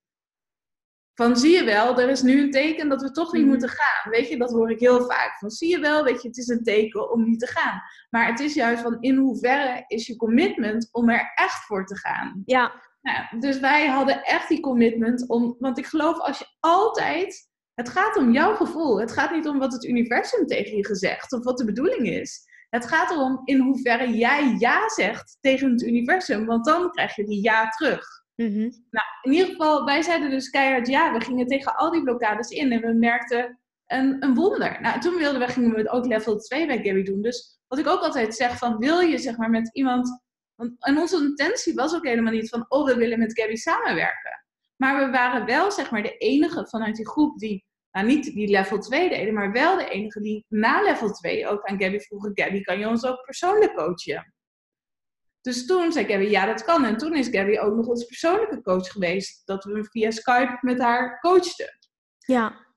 [1.14, 3.52] van zie je wel, er is nu een teken dat we toch niet mhm.
[3.52, 4.12] moeten gaan.
[4.12, 5.38] Weet je, dat hoor ik heel vaak.
[5.40, 7.82] Van zie je wel, weet je, het is een teken om niet te gaan.
[8.10, 11.98] Maar het is juist van in hoeverre is je commitment om er echt voor te
[11.98, 12.42] gaan.
[12.46, 12.88] Ja.
[13.02, 17.49] Nou, dus wij hadden echt die commitment om, want ik geloof als je altijd,
[17.80, 19.00] het gaat om jouw gevoel.
[19.00, 22.48] Het gaat niet om wat het universum tegen je gezegd of wat de bedoeling is.
[22.70, 27.26] Het gaat erom in hoeverre jij ja zegt tegen het universum, want dan krijg je
[27.26, 28.06] die ja terug.
[28.36, 28.60] Mhm.
[28.90, 31.14] Nou, in ieder geval, wij zeiden dus keihard ja.
[31.14, 34.82] We gingen tegen al die blokkades in en we merkten een, een wonder.
[34.82, 37.22] Nou, toen wilden we, gingen we ook level 2 bij Gabby doen.
[37.22, 40.22] Dus wat ik ook altijd zeg, van wil je zeg maar met iemand...
[40.56, 44.44] Want, en onze intentie was ook helemaal niet van, oh, we willen met Gabby samenwerken.
[44.76, 48.48] Maar we waren wel zeg maar de enige vanuit die groep die, nou niet die
[48.48, 52.32] level 2 deden, maar wel de enige die na level 2 ook aan Gabby vroegen,
[52.34, 54.34] Gabby, kan je ons ook persoonlijk coachen?
[55.42, 56.86] Dus toen zei Gabby, ja, dat kan.
[56.86, 59.42] En toen is Gabby ook nog onze persoonlijke coach geweest.
[59.46, 61.78] Dat we via Skype met haar coachten.
[62.18, 62.68] Ja.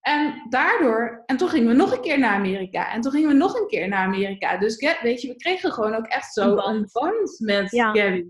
[0.00, 2.92] En daardoor, en toen gingen we nog een keer naar Amerika.
[2.92, 4.56] En toen gingen we nog een keer naar Amerika.
[4.56, 7.92] Dus weet je, we kregen gewoon ook echt zo een band, met ja.
[7.92, 8.24] Gabby.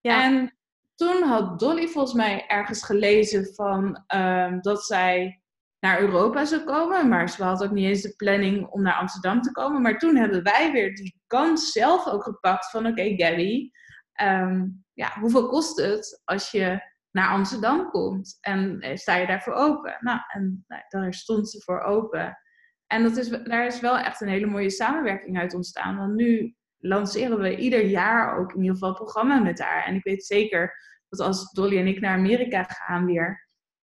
[0.00, 0.24] Ja.
[0.24, 0.56] En
[0.94, 5.42] toen had Dolly volgens mij ergens gelezen van um, dat zij
[5.84, 7.08] naar Europa zou komen.
[7.08, 9.82] Maar ze had ook niet eens de planning om naar Amsterdam te komen.
[9.82, 13.70] Maar toen hebben wij weer die kans zelf ook gepakt van oké Gabby,
[14.12, 18.38] ehm, ja, hoeveel kost het als je naar Amsterdam komt?
[18.40, 19.96] En eh, sta je daarvoor open?
[20.00, 22.38] Nou, en nou, daar stond ze voor open.
[22.86, 25.96] En dat is, daar is wel echt een hele mooie samenwerking uit ontstaan.
[25.96, 29.84] Want nu lanceren we ieder jaar ook in ieder geval een programma met haar.
[29.84, 30.74] En ik weet zeker
[31.08, 33.43] dat als Dolly en ik naar Amerika gaan weer,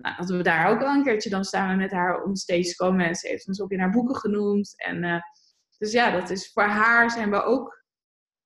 [0.02, 3.06] nou, dat we daar ook wel een keertje dan samen met haar om stage komen.
[3.06, 4.72] En ze heeft ons ook in haar boeken genoemd.
[4.76, 5.20] En, uh,
[5.78, 7.84] dus ja, dat is voor haar zijn we ook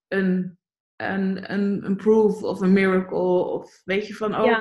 [0.09, 0.59] een,
[0.97, 3.45] een, een, een proof of een miracle.
[3.45, 4.59] Of weet je van, oh,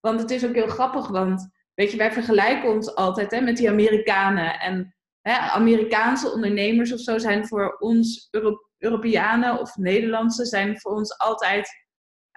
[0.00, 3.56] want het is ook heel grappig, want weet je, wij vergelijken ons altijd hè, met
[3.56, 4.60] die Amerikanen.
[4.60, 10.92] En hè, Amerikaanse ondernemers of zo zijn voor ons Euro Europeanen of Nederlandse zijn voor
[10.92, 11.68] ons altijd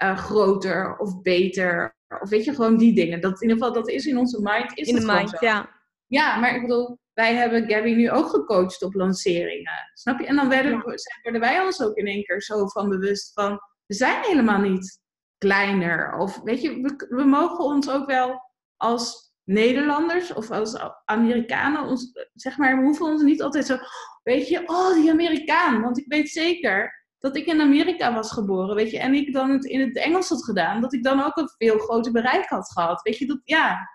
[0.03, 3.21] uh, groter of beter of weet je, gewoon die dingen.
[3.21, 4.77] Dat in ieder geval, dat is in onze mind.
[4.77, 5.37] Is in de mind, zo.
[5.39, 5.75] ja.
[6.07, 9.91] Ja, maar ik bedoel, wij hebben Gabby nu ook gecoacht op lanceringen.
[9.93, 10.25] Snap je?
[10.25, 10.83] En dan werden,
[11.21, 15.01] werden wij ons ook in één keer zo van bewust van, we zijn helemaal niet
[15.37, 16.17] kleiner.
[16.17, 18.41] Of weet je, we, we mogen ons ook wel
[18.75, 23.77] als Nederlanders of als Amerikanen, ons, zeg maar, we hoeven ons niet altijd zo,
[24.23, 25.81] weet je, oh die Amerikaan.
[25.81, 29.49] Want ik weet zeker dat ik in Amerika was geboren, weet je, en ik dan
[29.49, 32.71] het in het Engels had gedaan, dat ik dan ook een veel groter bereik had
[32.71, 33.01] gehad.
[33.01, 33.89] Weet je, dat, ja.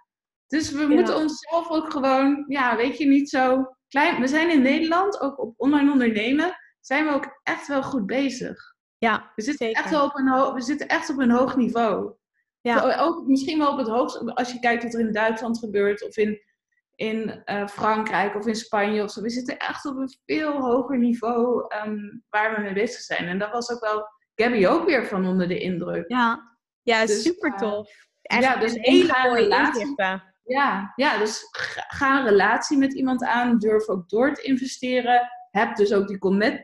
[0.47, 4.21] Dus we moeten onszelf ook gewoon, ja, weet je, niet zo klein.
[4.21, 8.75] We zijn in Nederland, ook op online ondernemen, zijn we ook echt wel goed bezig.
[8.99, 12.15] Ja, we zitten, echt wel op een we zitten echt op een hoog niveau.
[12.61, 12.97] Ja.
[12.99, 16.17] Ook misschien wel op het hoogste, als je kijkt wat er in Duitsland gebeurt, of
[16.17, 16.41] in
[17.03, 19.23] in uh, Frankrijk of in Spanje of zo.
[19.23, 23.29] We zitten echt op een veel hoger niveau um, waar we mee bezig zijn.
[23.29, 26.05] En dat was ook wel Gabby ook weer van onder de indruk.
[26.09, 27.91] Ja, ja dus, super eh, tof.
[28.21, 29.95] ja, dus een hele mooie relatie.
[30.45, 31.49] Ja, ja, dus
[31.89, 33.59] ga een relatie met iemand aan.
[33.59, 35.29] Durf ook door te investeren.
[35.51, 36.19] Heb dus ook die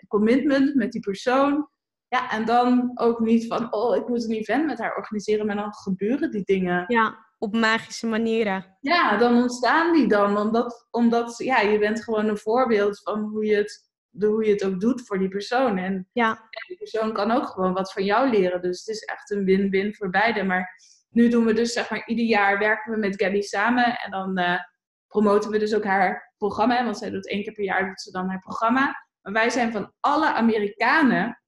[0.08, 1.68] commitment met die persoon.
[2.08, 5.56] Ja, en dan ook niet van, oh, ik moet een event met haar organiseren, maar
[5.56, 6.84] dan gebeuren die dingen.
[6.86, 8.76] Ja, op magische manieren.
[8.80, 10.38] Ja, dan ontstaan die dan.
[10.38, 14.52] Omdat, omdat ja, je bent gewoon een voorbeeld van hoe je het, de, hoe je
[14.52, 15.78] het ook doet voor die persoon.
[15.78, 16.48] En, ja.
[16.66, 18.62] die persoon kan ook gewoon wat van jou leren.
[18.62, 20.42] Dus het is echt een win-win voor beide.
[20.42, 20.68] Maar
[21.08, 23.98] nu doen we dus, zeg maar, ieder jaar werken we met Gabby samen.
[23.98, 24.58] En dan uh,
[25.06, 26.84] promoten we dus ook haar programma.
[26.84, 29.06] Want zij doet één keer per jaar doet ze dan haar programma.
[29.22, 31.42] Maar wij zijn van alle Amerikanen.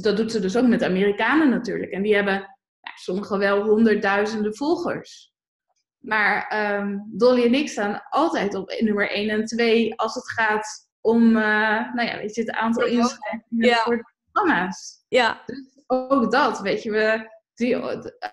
[0.00, 1.92] Dat doet ze dus ook met Amerikanen natuurlijk.
[1.92, 2.51] En die hebben
[2.94, 5.32] sommigen wel honderdduizenden volgers.
[5.98, 10.90] Maar ehm, Dolly en ik staan altijd op nummer 1 en 2 als het gaat
[11.00, 15.04] om uh, nou ja, weet je, het aantal inschrijvingen voor de programma's.
[15.08, 15.42] Ja.
[15.46, 17.76] Dus ook dat, weet je, we, die,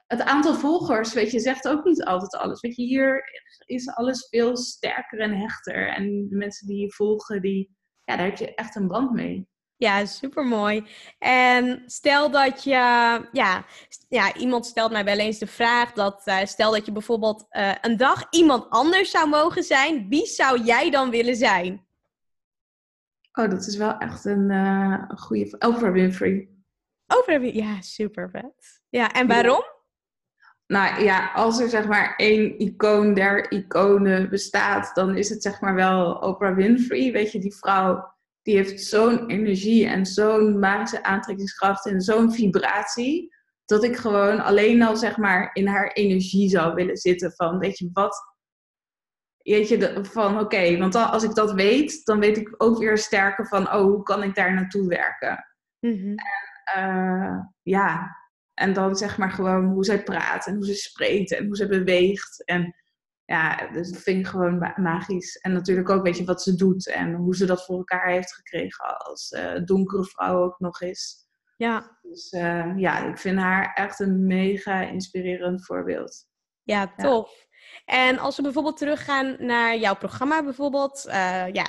[0.08, 2.62] het aantal volgers, weet je, zegt ook niet altijd alles.
[2.62, 3.24] Weet je, hier
[3.66, 5.88] is alles veel sterker en hechter.
[5.88, 9.48] En de mensen die je volgen, die, ja, daar heb je echt een band mee.
[9.80, 10.88] Ja, super mooi.
[11.20, 12.70] En stel dat je,
[13.32, 13.66] ja,
[14.10, 17.72] ja, iemand stelt mij wel eens de vraag dat, uh, stel dat je bijvoorbeeld uh,
[17.82, 21.86] een dag iemand anders zou mogen zijn, wie zou jij dan willen zijn?
[23.32, 26.50] Oh, dat is wel echt een, uh, goede Oprah Winfrey.
[27.08, 28.82] Oprah Winfrey, ja, super vet.
[28.90, 29.64] Ja, en waarom?
[30.68, 35.62] Nou ja, als er zeg maar één icoon der iconen bestaat, dan is het zeg
[35.62, 37.12] maar wel Oprah Winfrey.
[37.12, 38.18] Weet je, die vrouw
[38.50, 43.38] die heeft zo'n energie en zo'n magische aantrekkingskracht en zo'n vibratie.
[43.66, 47.78] dat ik gewoon alleen al zeg maar in haar energie zou willen zitten van, weet
[47.78, 48.18] je, wat,
[49.38, 53.48] weet je, van oké, want als ik dat weet, dan weet ik ook weer sterker
[53.48, 55.46] van, oh, hoe kan ik daar naartoe werken?
[55.80, 56.14] Mhm.
[56.74, 58.16] En, ja,
[58.54, 61.68] en dan zeg maar gewoon hoe zij praat en hoe ze spreekt en hoe ze
[61.68, 62.46] beweegt.
[62.46, 62.76] En
[63.30, 65.38] ja, dus dat vind ik gewoon magisch.
[65.38, 68.34] En natuurlijk ook, weet je, wat ze doet en hoe ze dat voor elkaar heeft
[68.34, 71.28] gekregen als uh, donkere vrouw ook nog eens.
[71.58, 71.98] Ja.
[72.02, 76.26] Dus uh, ja, ik vind haar echt een mega inspirerend voorbeeld.
[76.64, 77.48] Ja, tof.
[77.86, 81.66] En als we bijvoorbeeld teruggaan naar jouw programma, bijvoorbeeld, uh, ja,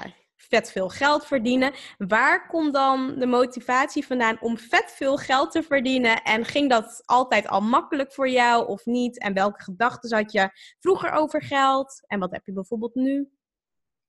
[0.49, 1.73] vet veel geld verdienen.
[1.99, 6.23] Waar komt dan de motivatie vandaan om vet veel geld te verdienen?
[6.23, 9.19] En ging dat altijd al makkelijk voor jou of niet?
[9.19, 12.03] En welke gedachten had je vroeger over geld?
[12.07, 13.29] En wat heb je bijvoorbeeld nu?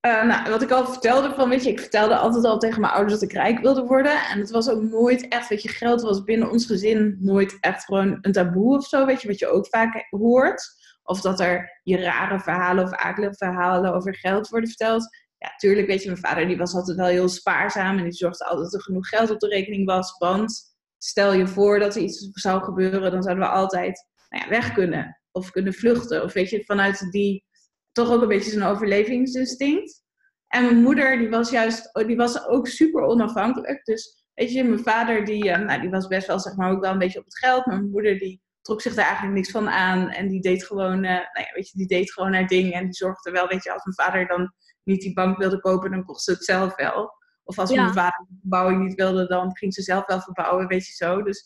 [0.06, 2.94] Uh, nou, wat ik al vertelde, van, weet je, ik vertelde altijd al tegen mijn
[2.94, 4.22] ouders dat ik rijk wilde worden.
[4.32, 7.84] En het was ook nooit echt, weet je, geld was binnen ons gezin nooit echt
[7.84, 10.80] gewoon een taboe of zo, weet je, wat je ook vaak hoort.
[11.04, 15.10] Of dat er je rare verhalen of akelige verhalen over geld worden verteld
[15.42, 18.46] ja, tuurlijk, weet je, mijn vader die was altijd wel heel spaarzaam en die zorgde
[18.46, 20.18] altijd dat er genoeg geld op de rekening was.
[20.18, 24.50] Want stel je voor dat er iets zou gebeuren, dan zouden we altijd nou ja,
[24.50, 26.24] weg kunnen of kunnen vluchten.
[26.24, 27.46] Of weet je, vanuit die
[27.92, 30.04] toch ook een beetje zo'n overlevingsinstinct.
[30.48, 33.86] En mijn moeder, die was juist, die was ook super onafhankelijk.
[33.86, 36.82] Dus weet je, mijn vader, die, eh, nou, die was best wel, zeg maar, ook
[36.82, 37.66] wel een beetje op het geld.
[37.66, 40.10] Maar mijn moeder, die trok zich daar eigenlijk niks van aan.
[40.10, 42.74] En die deed gewoon, uh, nou ja, weet je, die deed gewoon haar ding.
[42.74, 45.92] En die zorgde wel, weet je, als mijn vader dan niet die bank wilde kopen,
[45.92, 47.20] dan kocht ze het zelf wel.
[47.44, 50.86] Of als mijn vader de verbouwing niet wilde, dan ging ze zelf wel verbouwen, weet
[50.86, 51.24] je zo.
[51.24, 51.44] Dus,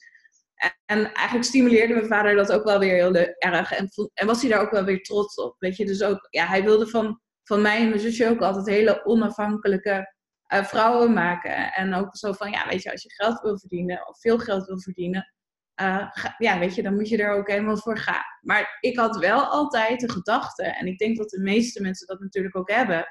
[0.85, 3.71] en, eigenlijk stimuleerde mijn vader dat ook wel weer heel erg.
[3.71, 5.85] En, en was hij daar ook wel weer trots op, weet je.
[5.85, 10.13] Dus ook, ja, hij wilde van, van mij en mijn zusje ook altijd hele onafhankelijke
[10.53, 11.73] uh, vrouwen maken.
[11.73, 14.65] En ook zo van, ja, weet je, als je geld wil verdienen, of veel geld
[14.65, 15.33] wil verdienen,
[15.81, 18.23] uh, ja, weet je, dan moet je er ook helemaal voor gaan.
[18.41, 22.19] Maar ik had wel altijd de gedachte, en ik denk dat de meeste mensen dat
[22.19, 23.05] natuurlijk ook hebben,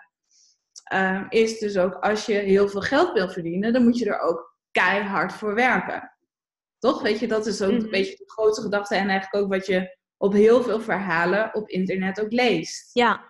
[0.92, 4.20] uh, is dus ook als je heel veel geld wil verdienen, dan moet je er
[4.20, 6.12] ook keihard voor werken.
[6.78, 7.02] Toch?
[7.02, 7.90] Weet je, dat is ook een mhm.
[7.90, 12.20] beetje de grote gedachte en eigenlijk ook wat je op heel veel verhalen op internet
[12.20, 12.90] ook leest.
[12.92, 13.24] Ja.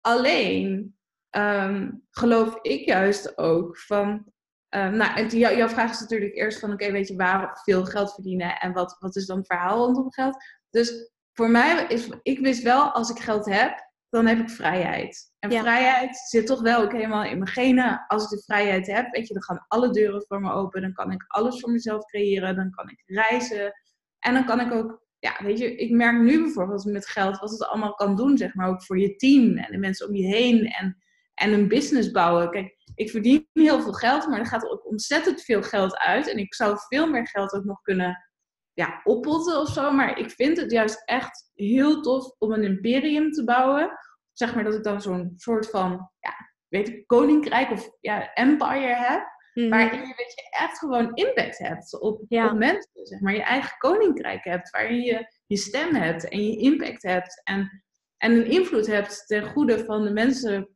[0.00, 0.96] Alleen
[1.30, 4.32] um, geloof ik juist ook van.
[4.68, 8.14] Um, nou, en jouw vraag is natuurlijk eerst van: oké, weet je, waar veel geld
[8.14, 10.36] verdienen en wat, wat is dan het verhaal rondom geld?
[10.70, 15.32] Dus voor mij is, ik wist wel, als ik geld heb, dan heb ik vrijheid.
[15.44, 18.04] En vrijheid zit toch wel ook helemaal in mijn genen.
[18.06, 20.80] Als ik de vrijheid heb, weet je, dan gaan alle deuren voor me open.
[20.80, 22.56] Dan kan ik alles voor mezelf creëren.
[22.56, 23.72] Dan kan ik reizen.
[24.18, 27.50] En dan kan ik ook, ja, weet je, ik merk nu bijvoorbeeld met geld wat
[27.50, 30.26] het allemaal kan doen, zeg maar, ook voor je team en de mensen om je
[30.26, 30.96] heen en,
[31.34, 32.50] en een business bouwen.
[32.50, 36.30] Kijk, ik verdien heel veel geld, maar er gaat ook ontzettend veel geld uit.
[36.30, 38.24] En ik zou veel meer geld ook nog kunnen
[38.72, 39.92] ja, oppotten of zo.
[39.92, 43.90] Maar ik vind het juist echt heel tof om een imperium te bouwen.
[44.34, 46.34] Zeg maar dat ik dan zo'n soort van, ja,
[46.68, 49.32] weet ik, koninkrijk of ja, empire heb.
[49.54, 52.90] Mm Waarin je, weet je echt gewoon impact hebt op, op mensen.
[53.06, 54.70] Zeg maar je eigen koninkrijk hebt.
[54.70, 57.40] Waarin je je stem hebt en je impact hebt.
[57.44, 57.84] En,
[58.16, 60.68] en een invloed hebt ten goede van de mensen,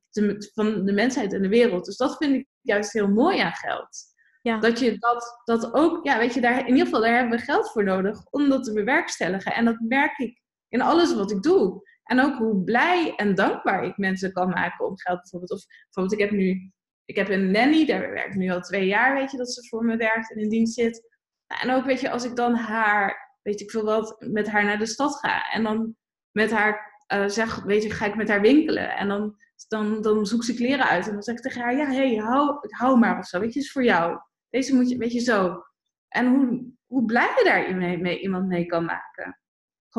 [0.54, 1.84] van de mensheid en de wereld.
[1.84, 4.06] Dus dat vind ik juist heel mooi aan geld.
[4.42, 4.58] Ja.
[4.58, 7.44] Dat je dat, dat ook, ja, weet je, daar, in ieder geval daar hebben we
[7.44, 9.54] geld voor nodig om dat te bewerkstelligen.
[9.54, 11.82] En dat merk ik in alles wat ik doe.
[12.08, 15.52] En ook hoe blij en dankbaar ik mensen kan maken om geld bijvoorbeeld.
[15.52, 16.72] Of bijvoorbeeld, ik heb nu,
[17.04, 19.84] ik heb een nanny, daar werkt nu al twee jaar, weet je, dat ze voor
[19.84, 21.08] me werkt en in dienst zit.
[21.46, 24.64] Nou, en ook, weet je, als ik dan haar, weet ik veel wat, met haar
[24.64, 25.50] naar de stad ga.
[25.50, 25.96] En dan
[26.30, 28.96] met haar uh, zeg, weet je, ga ik met haar winkelen.
[28.96, 29.36] En dan,
[29.68, 31.06] dan, dan zoek ze kleren uit.
[31.06, 33.54] En dan zeg ik tegen haar, ja, hé, hey, hou, hou maar of zo, weet
[33.54, 34.18] je, is voor jou.
[34.50, 35.62] Deze moet je, weet je, zo.
[36.08, 39.38] En hoe, hoe blij je daar mee, iemand mee kan maken.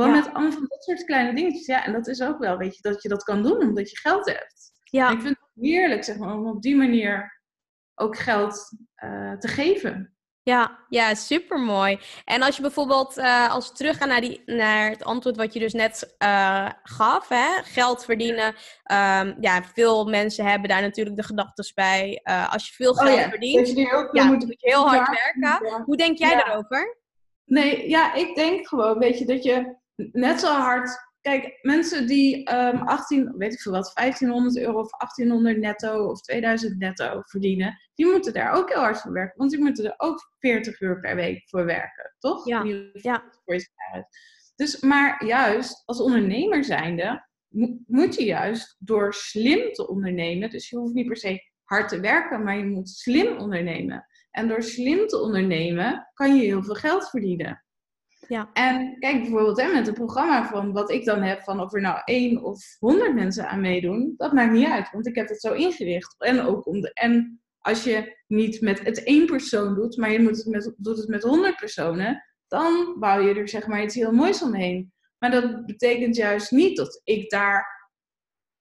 [0.01, 1.65] Gewoon met allemaal van dat soort kleine dingetjes.
[1.65, 3.97] Ja, en dat is ook wel, weet je, dat je dat kan doen omdat je
[3.97, 4.71] geld hebt.
[4.83, 5.09] Ja.
[5.09, 7.41] ik vind het heerlijk, zeg maar, om op die manier
[7.95, 8.71] ook geld
[9.03, 10.13] uh, te geven.
[10.43, 11.99] Ja, ja, super mooi.
[12.25, 15.59] En als je bijvoorbeeld, uh, als we teruggaan naar, die, naar het antwoord wat je
[15.59, 17.63] dus net uh, gaf, hè?
[17.63, 18.47] geld verdienen.
[18.91, 22.21] Um, ja, veel mensen hebben daar natuurlijk de gedachten bij.
[22.23, 23.29] Uh, als je veel geld oh ja.
[23.29, 25.83] verdient, dus je ja, moet je heel hard werken.
[25.83, 26.97] Hoe denk jij daarover?
[27.45, 29.77] Nee, ja, ik denk gewoon, weet je, dat je
[30.11, 34.79] net zo hard Kijk, mensen die um, ehm, 18, weet ik veel wat, 1500 euro
[34.79, 39.37] of 1800 netto of 2000 netto verdienen, die moeten daar ook heel hard voor werken.
[39.37, 42.47] Want die moeten er ook 40 uur per week voor werken, toch?
[42.47, 42.63] Ja.
[42.93, 43.23] ja.
[44.55, 47.27] Dus, maar juist als ondernemer zijnde,
[47.87, 51.99] moet je juist door slim te ondernemen, dus je hoeft niet per se hard te
[51.99, 54.05] werken, maar je moet slim ondernemen.
[54.31, 57.63] En door slim te ondernemen kan je heel veel geld verdienen.
[58.29, 58.49] Ja.
[58.53, 61.81] En kijk bijvoorbeeld hè, met een programma van wat ik dan heb, van of er
[61.81, 65.41] nou één of honderd mensen aan meedoen, dat maakt niet uit, want ik heb het
[65.41, 66.15] zo ingericht.
[66.17, 70.21] En, ook om de, en als je niet met het één persoon doet, maar je
[70.21, 73.95] moet het met, doet het met honderd personen, dan bouw je er zeg maar iets
[73.95, 74.93] heel moois omheen.
[75.19, 77.89] Maar dat betekent juist niet dat ik daar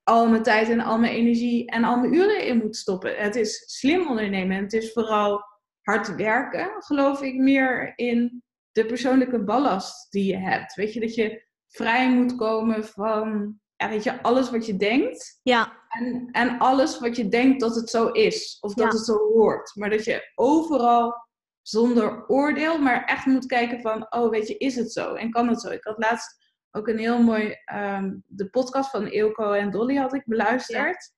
[0.02, 3.16] al mijn tijd en al mijn energie en al mijn uren in moet stoppen.
[3.16, 5.44] Het is slim ondernemen en het is vooral
[5.82, 8.42] hard werken, geloof ik, meer in
[8.78, 10.74] de persoonlijke ballast die je hebt.
[10.74, 15.40] Weet je, dat je vrij moet komen van ja, weet je, alles wat je denkt.
[15.42, 15.72] Ja.
[15.88, 18.58] En, en alles wat je denkt dat het zo is.
[18.60, 19.74] Of dat het zo hoort.
[19.74, 21.26] Maar dat je overal
[21.62, 25.14] zonder oordeel, maar echt moet kijken van, oh weet je, is het zo?
[25.14, 25.70] En kan het zo?
[25.70, 26.36] Ik had laatst
[26.70, 31.12] ook een heel mooi, um, de podcast van Eelco en Dolly had ik beluisterd.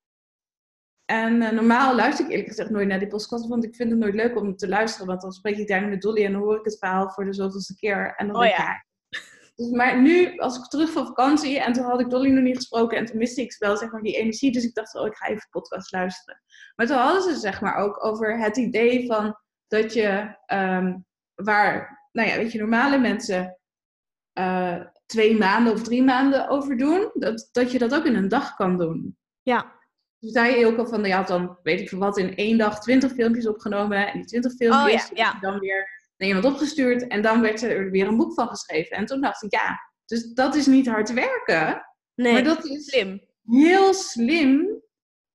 [1.11, 3.99] En uh, normaal luister ik eerlijk gezegd nooit naar die podcast, want ik vind het
[3.99, 5.07] nooit leuk om te luisteren.
[5.07, 7.35] Want dan spreek ik daar met Dolly en dan hoor ik het verhaal voor de
[7.35, 8.15] zoveelste keer.
[8.17, 8.85] En dan oh, ja.
[9.55, 12.57] Dus, maar nu, als ik terug van vakantie en toen had ik Dolly nog niet
[12.57, 14.53] gesproken en toen miste ik wel zeg maar die energie.
[14.53, 16.43] Dus ik dacht, oh, ik ga even podcast luisteren.
[16.77, 19.37] Maar toen hadden ze zeg maar ook over het idee van
[19.67, 23.59] dat je, um, waar, nou ja, weet je, normale mensen
[24.39, 28.29] uh, twee maanden of drie maanden over doen, dat, dat je dat ook in een
[28.29, 29.17] dag kan doen.
[29.43, 29.79] Ja.
[30.21, 32.59] Dus zei je ook al van, je had dan, weet ik veel wat, in één
[32.59, 34.07] dag twintig filmpjes opgenomen.
[34.07, 37.07] En die twintig filmpjes oh, ja, dan weer naar iemand opgestuurd.
[37.07, 38.97] En dan werd er weer een boek van geschreven.
[38.97, 41.87] En toen dacht ik, ja, dus dat is niet hard werken.
[42.15, 43.21] Nee, maar dat is slim.
[43.45, 44.83] heel slim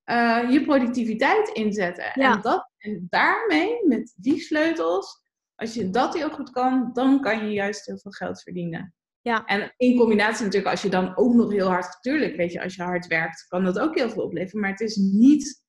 [0.05, 2.11] uh, je productiviteit inzetten.
[2.13, 2.35] Ja.
[2.35, 5.23] En, dat, en daarmee, met die sleutels,
[5.55, 8.94] als je dat heel goed kan, dan kan je juist heel veel geld verdienen.
[9.25, 9.45] Ja.
[9.45, 12.75] En in combinatie natuurlijk, als je dan ook nog heel hard, natuurlijk, weet je, als
[12.75, 14.61] je hard werkt, kan dat ook heel veel opleveren.
[14.61, 15.63] Maar het is niet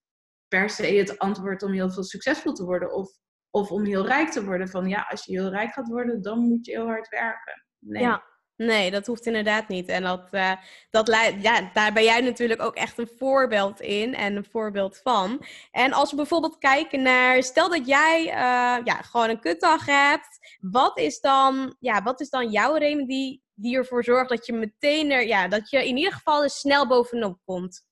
[0.49, 3.09] per se het antwoord om heel veel succesvol te worden of,
[3.51, 4.69] of om heel rijk te worden.
[4.69, 7.67] Van ja, als je heel rijk gaat worden, dan moet je heel hard werken.
[7.79, 8.03] Nee.
[8.03, 8.25] Ja.
[8.57, 9.89] Nee, dat hoeft inderdaad niet.
[9.89, 10.53] En dat, uh,
[10.91, 11.07] dat
[11.41, 15.45] ja, daar ben jij natuurlijk ook echt een voorbeeld in en een voorbeeld van.
[15.71, 20.57] En als we bijvoorbeeld kijken naar, stel dat jij uh, ja, gewoon een kutdag hebt,
[20.61, 25.11] wat is dan, ja, wat is dan jouw remedie die ervoor zorgt dat je meteen
[25.11, 27.85] er, ja, dat je in ieder geval er snel bovenop komt?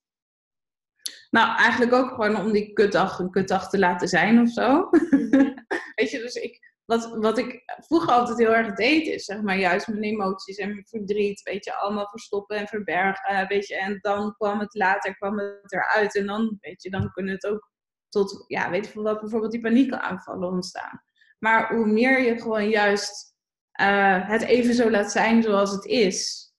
[1.29, 4.87] Nou, eigenlijk ook gewoon om die kutdag een kutdag te laten zijn of zo.
[4.91, 5.53] Mhm.
[5.95, 9.57] Weet je, dus ik, wat, wat ik vroeger altijd heel erg deed, is zeg maar
[9.57, 13.77] juist mijn emoties en mijn verdriet, weet je, allemaal verstoppen en verbergen, weet je.
[13.77, 16.15] En dan kwam het later, kwam het eruit.
[16.15, 17.71] En dan, weet je, dan kunnen het ook
[18.09, 21.01] tot, ja, weet je wat bijvoorbeeld die paniekaanvallen ontstaan.
[21.39, 23.34] Maar hoe meer je gewoon juist
[23.81, 26.49] uh, het even zo laat zijn zoals het is.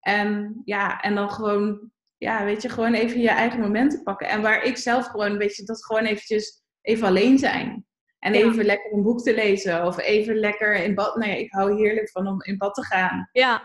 [0.00, 4.28] En ja, en dan gewoon, ja, weet je, gewoon even je eigen momenten pakken.
[4.28, 7.86] En waar ik zelf gewoon, weet je, dat gewoon eventjes even alleen zijn.
[8.18, 9.86] En even lekker een boek te lezen.
[9.86, 11.16] Of even lekker in bad.
[11.16, 13.28] Nou ja, ik hou heerlijk van om in bad te gaan.
[13.32, 13.62] Ja.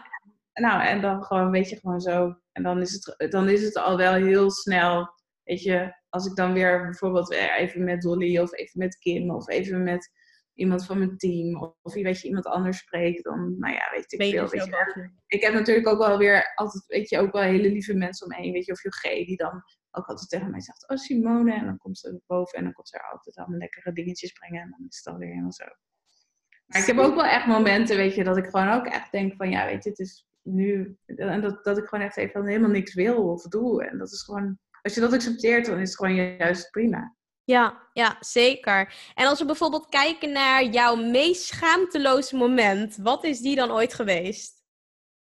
[0.54, 2.36] Nou, en dan gewoon, weet je, gewoon zo.
[2.52, 5.14] En dan is het, dan is het al wel heel snel.
[5.44, 9.50] Weet je, als ik dan weer bijvoorbeeld even met Dolly of even met Kim of
[9.50, 10.12] even met
[10.60, 14.22] iemand van mijn team of, weet je, iemand anders spreekt, dan, nou ja, weet ik
[14.22, 14.48] veel.
[14.48, 15.10] Weet je.
[15.28, 18.32] Ik heb natuurlijk ook wel weer altijd, weet je, ook wel hele lieve mensen om
[18.36, 21.54] me heen, weet je, of G, die dan ook altijd tegen mij zegt, oh Simone,
[21.54, 24.62] en dan komt ze boven en dan komt ze er altijd allemaal lekkere dingetjes brengen
[24.62, 25.66] en dan is het alweer helemaal zo.
[26.66, 29.36] Maar ik heb ook wel echt momenten, weet je, dat ik gewoon ook echt denk
[29.36, 32.70] van, ja, weet je, het is nu, en dat, dat ik gewoon echt even helemaal
[32.70, 33.86] niks wil of doe.
[33.86, 37.16] En dat is gewoon, als je dat accepteert, dan is het gewoon juist prima.
[37.50, 38.94] Ja, ja, zeker.
[39.16, 43.94] En als we bijvoorbeeld kijken naar jouw meest schaamteloze moment, wat is die dan ooit
[43.94, 44.64] geweest?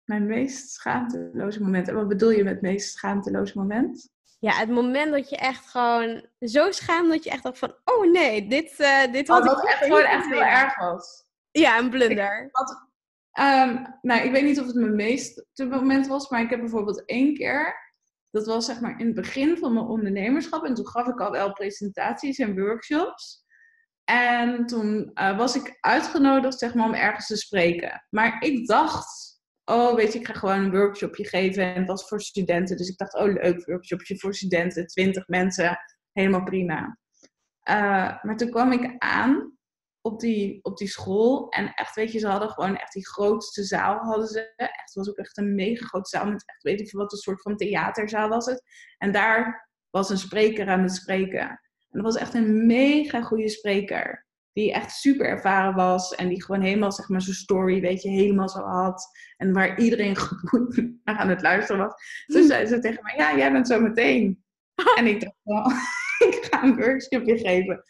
[0.05, 1.89] Mijn meest schaamteloze moment.
[1.89, 4.09] En wat bedoel je met meest schaamteloze moment?
[4.39, 8.11] Ja, het moment dat je echt gewoon zo schaamt dat je echt dacht van, oh
[8.13, 11.25] nee, dit, uh, dit had oh, ik echt gewoon echt heel erg was.
[11.51, 12.43] Ja, een blunder.
[12.43, 16.61] Ik, um, nou, ik weet niet of het mijn meest moment was, maar ik heb
[16.61, 17.90] bijvoorbeeld één keer
[18.31, 20.65] dat was zeg maar in het begin van mijn ondernemerschap.
[20.65, 23.45] En toen gaf ik al wel presentaties en workshops.
[24.05, 28.07] En toen uh, was ik uitgenodigd zeg maar, om ergens te spreken.
[28.11, 31.63] Maar ik dacht, oh weet je, ik ga gewoon een workshopje geven.
[31.63, 32.77] En het was voor studenten.
[32.77, 34.87] Dus ik dacht, oh leuk, workshopje voor studenten.
[34.87, 35.79] twintig mensen,
[36.13, 36.99] helemaal prima.
[37.71, 39.59] Uh, maar toen kwam ik aan
[40.01, 41.49] op die, op die school.
[41.49, 44.53] En echt, weet je, ze hadden gewoon echt die grootste zaal hadden ze.
[44.57, 47.19] Echt, het was ook echt een mega grote zaal met echt, weet ik wat, een
[47.19, 48.63] soort van theaterzaal was het.
[48.99, 51.49] En daar was een spreker aan het spreken.
[51.91, 54.29] En dat was echt een mega goede spreker.
[54.53, 56.15] Die echt super ervaren was.
[56.15, 59.09] En die gewoon helemaal, zeg maar, zijn story, weet je, helemaal zo had.
[59.37, 60.17] En waar iedereen
[60.49, 61.95] goed naar aan het luisteren was.
[62.27, 64.45] Toen zei ze tegen mij, ja, jij bent zo meteen.
[64.99, 65.67] En ik dacht, wel,
[66.29, 67.83] ik ga een workshopje geven.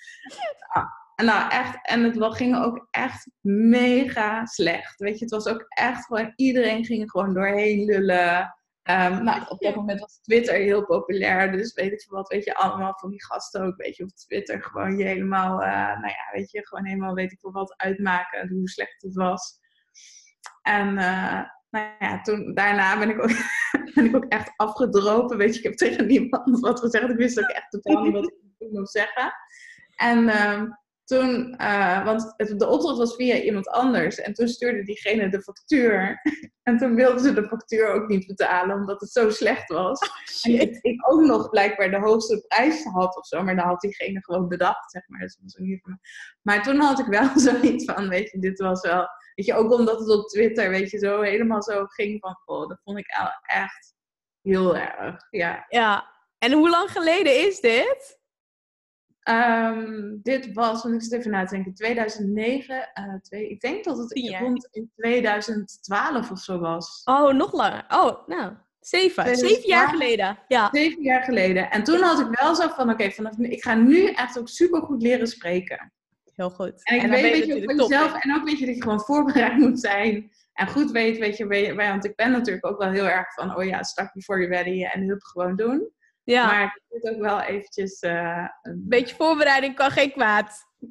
[1.20, 4.98] En nou echt, en het ging ook echt mega slecht.
[4.98, 8.56] Weet je, het was ook echt gewoon, iedereen ging gewoon doorheen lullen.
[8.82, 12.44] Um, nou, op dat moment was Twitter heel populair, dus weet ik veel wat, weet
[12.44, 16.06] je, allemaal van die gasten ook, weet je, op Twitter gewoon je helemaal, uh, nou
[16.06, 19.58] ja, weet je, gewoon helemaal, weet ik veel wat, uitmaken, hoe slecht het was.
[20.62, 23.32] En uh, nou ja, toen, daarna ben ik, ook,
[23.94, 27.40] ben ik ook echt afgedropen, weet je, ik heb tegen niemand wat gezegd, ik wist
[27.40, 29.32] ook echt totaal niet wat ik moest zeggen.
[29.96, 30.78] En um,
[31.10, 34.20] toen, uh, want de opdracht was via iemand anders.
[34.20, 36.18] En toen stuurde diegene de factuur.
[36.62, 40.00] En toen wilden ze de factuur ook niet betalen, omdat het zo slecht was.
[40.00, 40.08] Oh,
[40.42, 43.42] en ik, ik, ook nog blijkbaar de hoogste prijs had of zo.
[43.42, 45.20] Maar dan had diegene gewoon bedacht, zeg maar.
[45.20, 45.38] Dus.
[46.42, 49.06] Maar toen had ik wel zoiets van, weet je, dit was wel...
[49.34, 52.40] Weet je, ook omdat het op Twitter, weet je, zo helemaal zo ging van...
[52.44, 53.06] Oh, dat vond ik
[53.42, 53.94] echt
[54.42, 55.64] heel erg, ja.
[55.68, 58.19] Ja, en hoe lang geleden is dit?
[59.30, 62.74] Um, dit was, want ik zit even na te denken, 2009.
[62.74, 67.02] Uh, eh, twee, ik denk dat het rond in 2012 of zo was.
[67.04, 67.84] Oh, nog langer.
[67.88, 69.36] Oh, nou, zeven.
[69.36, 70.38] Zeven jaar geleden.
[70.48, 70.68] Ja.
[70.72, 71.70] Zeven jaar geleden.
[71.70, 74.48] En toen had ik wel zo van, oké, vanaf nu, ik ga nu echt ook
[74.48, 75.92] super goed leren spreken.
[76.34, 76.84] Heel goed.
[76.84, 79.80] En ik weet, weet je, jezelf, en ook weet je dat je gewoon voorbereid moet
[79.80, 80.30] zijn.
[80.52, 83.64] En goed weet, weet je, want ik ben natuurlijk ook wel heel erg van, oh
[83.64, 85.90] ja, start before you're ready en hup gewoon doen.
[86.30, 86.46] Ja.
[86.46, 88.02] Maar het moet ook wel eventjes...
[88.02, 90.66] Uh, een beetje voorbereiding kan geen kwaad.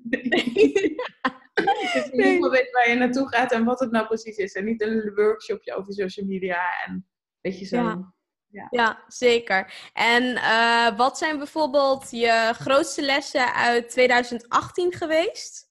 [1.93, 4.53] dus in ieder weet waar je naartoe gaat en wat het nou precies is.
[4.53, 7.07] En niet een workshopje over social media en
[7.41, 7.77] weet je zo.
[7.77, 8.13] Ja.
[8.51, 8.67] Ja.
[8.69, 9.73] ja, zeker.
[9.93, 15.69] En uh, wat zijn bijvoorbeeld je grootste lessen uit 2018 geweest?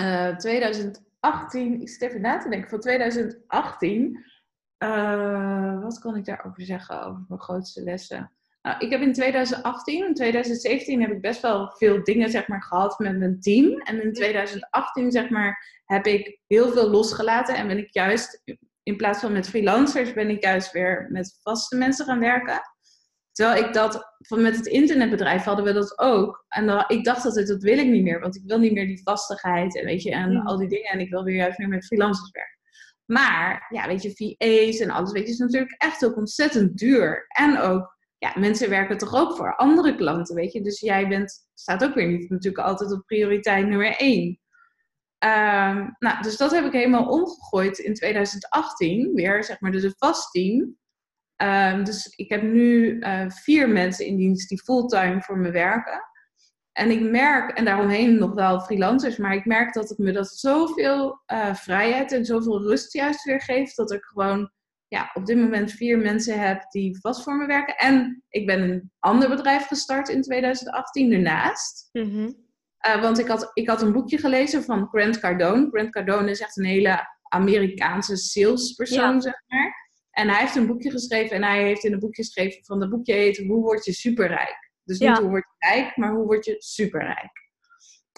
[0.00, 4.24] Uh, 2018, ik zit even na te denken, van 2018,
[4.84, 8.37] uh, wat kan ik daarover zeggen over mijn grootste lessen?
[8.62, 12.62] Nou, ik heb in 2018, in 2017 heb ik best wel veel dingen zeg maar,
[12.62, 13.80] gehad met mijn team.
[13.80, 18.42] En in 2018 zeg maar, heb ik heel veel losgelaten en ben ik juist,
[18.82, 22.60] in plaats van met freelancers, ben ik juist weer met vaste mensen gaan werken.
[23.32, 26.44] Terwijl ik dat, van met het internetbedrijf hadden we dat ook.
[26.48, 28.86] En dan, ik dacht altijd, dat wil ik niet meer, want ik wil niet meer
[28.86, 30.90] die vastigheid en, weet je, en al die dingen.
[30.90, 32.58] En ik wil weer juist meer met freelancers werken.
[33.04, 37.24] Maar, ja, weet je, VA's en alles, weet je, is natuurlijk echt ook ontzettend duur.
[37.28, 40.62] En ook ja, mensen werken toch ook voor andere klanten, weet je.
[40.62, 44.40] Dus jij bent, staat ook weer niet natuurlijk altijd op prioriteit nummer één.
[45.24, 49.94] Um, nou, dus dat heb ik helemaal omgegooid in 2018 weer, zeg maar, dus een
[49.96, 50.76] vast team.
[51.42, 56.02] Um, dus ik heb nu uh, vier mensen in dienst die fulltime voor me werken.
[56.72, 60.28] En ik merk, en daaromheen nog wel freelancers, maar ik merk dat het me dat
[60.28, 64.50] zoveel uh, vrijheid en zoveel rust juist weer geeft, dat ik gewoon
[64.88, 67.76] ja, op dit moment vier mensen heb die vast voor me werken.
[67.76, 71.88] En ik ben een ander bedrijf gestart in 2018 ernaast.
[71.92, 72.46] Mm
[72.96, 75.68] want ik had, ik had een boekje gelezen van Grant Cardone.
[75.70, 79.86] Grant Cardone is echt een hele Amerikaanse salespersoon, zeg maar.
[80.10, 82.90] En hij heeft een boekje geschreven en hij heeft in een boekje geschreven van dat
[82.90, 84.70] boekje heet Hoe word je superrijk?
[84.84, 87.30] Dus niet hoe word je rijk, maar hoe word je superrijk?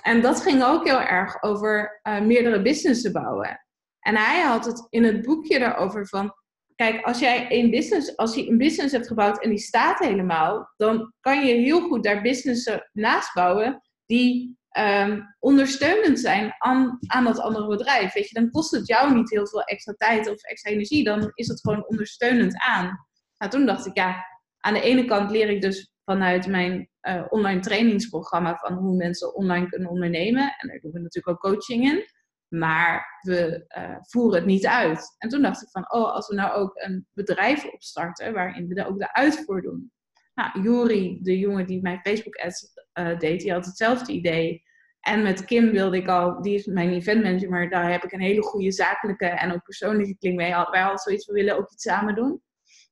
[0.03, 3.65] En dat ging ook heel erg over uh, meerdere businessen bouwen.
[4.01, 6.35] En hij had het in het boekje daarover van
[6.81, 10.73] Kijk, als jij een business, als je een business hebt gebouwd en die staat helemaal,
[10.77, 17.25] dan kan je heel goed daar businessen naast bouwen die um, ondersteunend zijn aan, aan
[17.25, 18.13] dat andere bedrijf.
[18.13, 21.31] Weet je, dan kost het jou niet heel veel extra tijd of extra energie, dan
[21.35, 23.07] is het gewoon ondersteunend aan.
[23.39, 24.25] Nou, toen dacht ik, ja,
[24.59, 29.35] aan de ene kant leer ik dus vanuit mijn uh, online trainingsprogramma van hoe mensen
[29.35, 30.55] online kunnen ondernemen.
[30.59, 32.05] En daar doen we natuurlijk ook coaching in.
[32.51, 35.15] Maar we uh, voeren het niet uit.
[35.19, 38.87] En toen dacht ik van, oh, als we nou ook een bedrijf opstarten waarin we
[38.87, 39.93] ook de uitvoer doen.
[40.35, 44.63] Nou, Juri, de jongen die mijn Facebook ads uh, deed, die had hetzelfde idee.
[45.01, 48.13] En met Kim wilde ik al, die is mijn event manager, maar daar heb ik
[48.13, 50.51] een hele goede zakelijke en ook persoonlijke kling mee.
[50.71, 52.43] Wij hadden zoiets, we willen ook iets samen doen.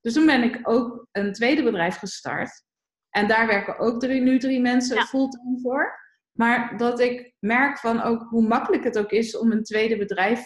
[0.01, 2.65] Dus toen ben ik ook een tweede bedrijf gestart.
[3.11, 6.08] En daar werken ook drie, nu drie mensen fulltime voor.
[6.39, 10.41] Maar dat ik merk van ook hoe makkelijk het ook is om een tweede bedrijf.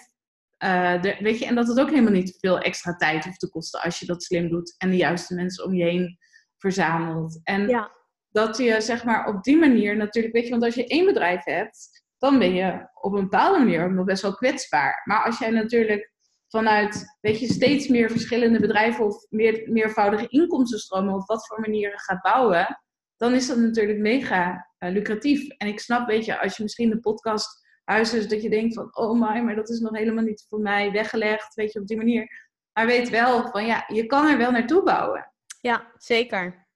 [0.64, 3.80] Uh, weet je, en dat het ook helemaal niet veel extra tijd hoeft te kosten
[3.80, 6.18] als je dat slim doet en de juiste mensen om je heen
[6.57, 7.40] verzamelt.
[7.45, 7.90] En ja.
[8.28, 11.45] dat je zeg maar op die manier natuurlijk, weet je, want als je één bedrijf
[11.45, 15.03] hebt, dan ben je op een bepaalde manier nog best wel kwetsbaar.
[15.05, 16.12] Maar als jij natuurlijk
[16.49, 21.99] vanuit, weet je, steeds meer verschillende bedrijven of meer, meervoudige inkomstenstromen op wat voor manieren
[21.99, 22.78] gaat bouwen,
[23.16, 25.49] dan is dat natuurlijk mega lucratief.
[25.49, 28.97] En ik snap, weet je, als je misschien de podcast luistert, dat je denkt van,
[28.97, 31.97] oh my, maar dat is nog helemaal niet voor mij weggelegd, weet je, op die
[31.97, 32.51] manier.
[32.72, 35.33] Maar weet wel van, ja, je kan er wel naartoe bouwen.
[35.61, 36.66] Ja, zeker.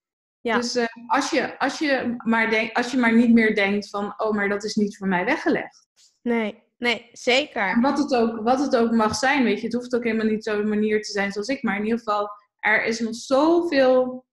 [0.40, 0.56] Ja.
[0.56, 4.14] Dus uh, als, je, als, je maar denk, als je maar niet meer denkt van,
[4.16, 5.88] oh, maar dat is niet voor mij weggelegd.
[6.22, 7.68] Nee, nee, zeker.
[7.68, 10.26] En wat het ook, wat het ook mag zijn, weet je, het hoeft ook helemaal
[10.26, 14.26] niet zo'n manier te zijn zoals ik, maar in ieder geval, er is nog zoveel,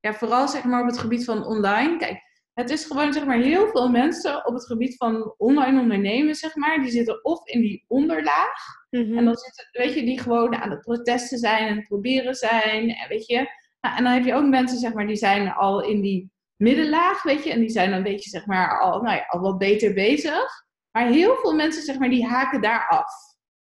[0.00, 1.96] ja, vooral zeg maar op het gebied van online.
[1.96, 2.22] Kijk,
[2.60, 6.56] het is gewoon zeg maar heel veel mensen op het gebied van online ondernemen, zeg
[6.56, 8.58] maar, die zitten of in die onderlaag.
[8.90, 9.18] Mhm.
[9.18, 12.90] En dan zitten, weet je, die gewoon aan het protesten zijn en het proberen zijn.
[12.90, 13.36] En weet je,
[13.80, 17.22] nou, en dan heb je ook mensen, zeg maar, die zijn al in die middenlaag,
[17.22, 19.58] weet je, en die zijn dan een beetje, zeg maar, al, nou ja, al wat
[19.58, 20.68] beter bezig.
[20.90, 23.12] Maar heel veel mensen, zeg maar, die haken daar af.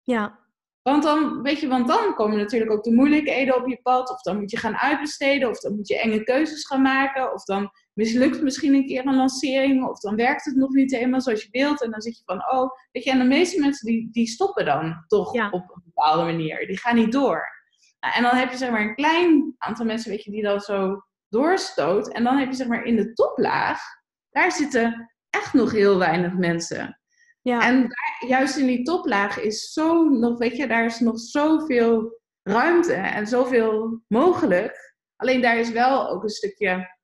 [0.02, 0.38] Ja.
[0.82, 4.10] Want dan, weet je, want dan komen natuurlijk ook de moeilijkheden op je pad.
[4.10, 5.48] Of dan moet je gaan uitbesteden.
[5.48, 7.32] Of dan moet je enge keuzes gaan maken.
[7.32, 9.88] Of dan mislukt misschien een keer een lancering.
[9.88, 11.82] Of dan werkt het nog niet helemaal zoals je wilt.
[11.82, 13.10] En dan zit je van, oh, weet je.
[13.10, 16.66] En de meeste mensen die, die stoppen dan toch op een bepaalde manier.
[16.66, 17.56] Die gaan niet door.
[18.00, 20.60] Nou, en dan heb je zeg maar een klein aantal mensen, weet je, die dan
[20.60, 22.12] zo doorstoot.
[22.12, 23.80] En dan heb je zeg maar in de toplaag,
[24.30, 27.00] daar zitten echt nog heel weinig mensen.
[27.42, 27.60] Ja.
[27.60, 32.20] En daar, juist in die toplaag is zo nog, weet je, daar is nog zoveel
[32.42, 34.96] ruimte en zoveel mogelijk.
[35.16, 36.96] Alleen daar is wel ook een stukje,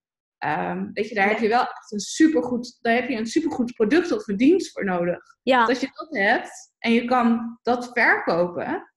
[0.44, 3.72] um, weet je, daar heb je wel echt een supergoed, daar heb je een supergoed
[3.72, 5.18] product of een dienst voor nodig.
[5.42, 5.64] Ja.
[5.64, 8.92] als je dat hebt en je kan dat verkopen,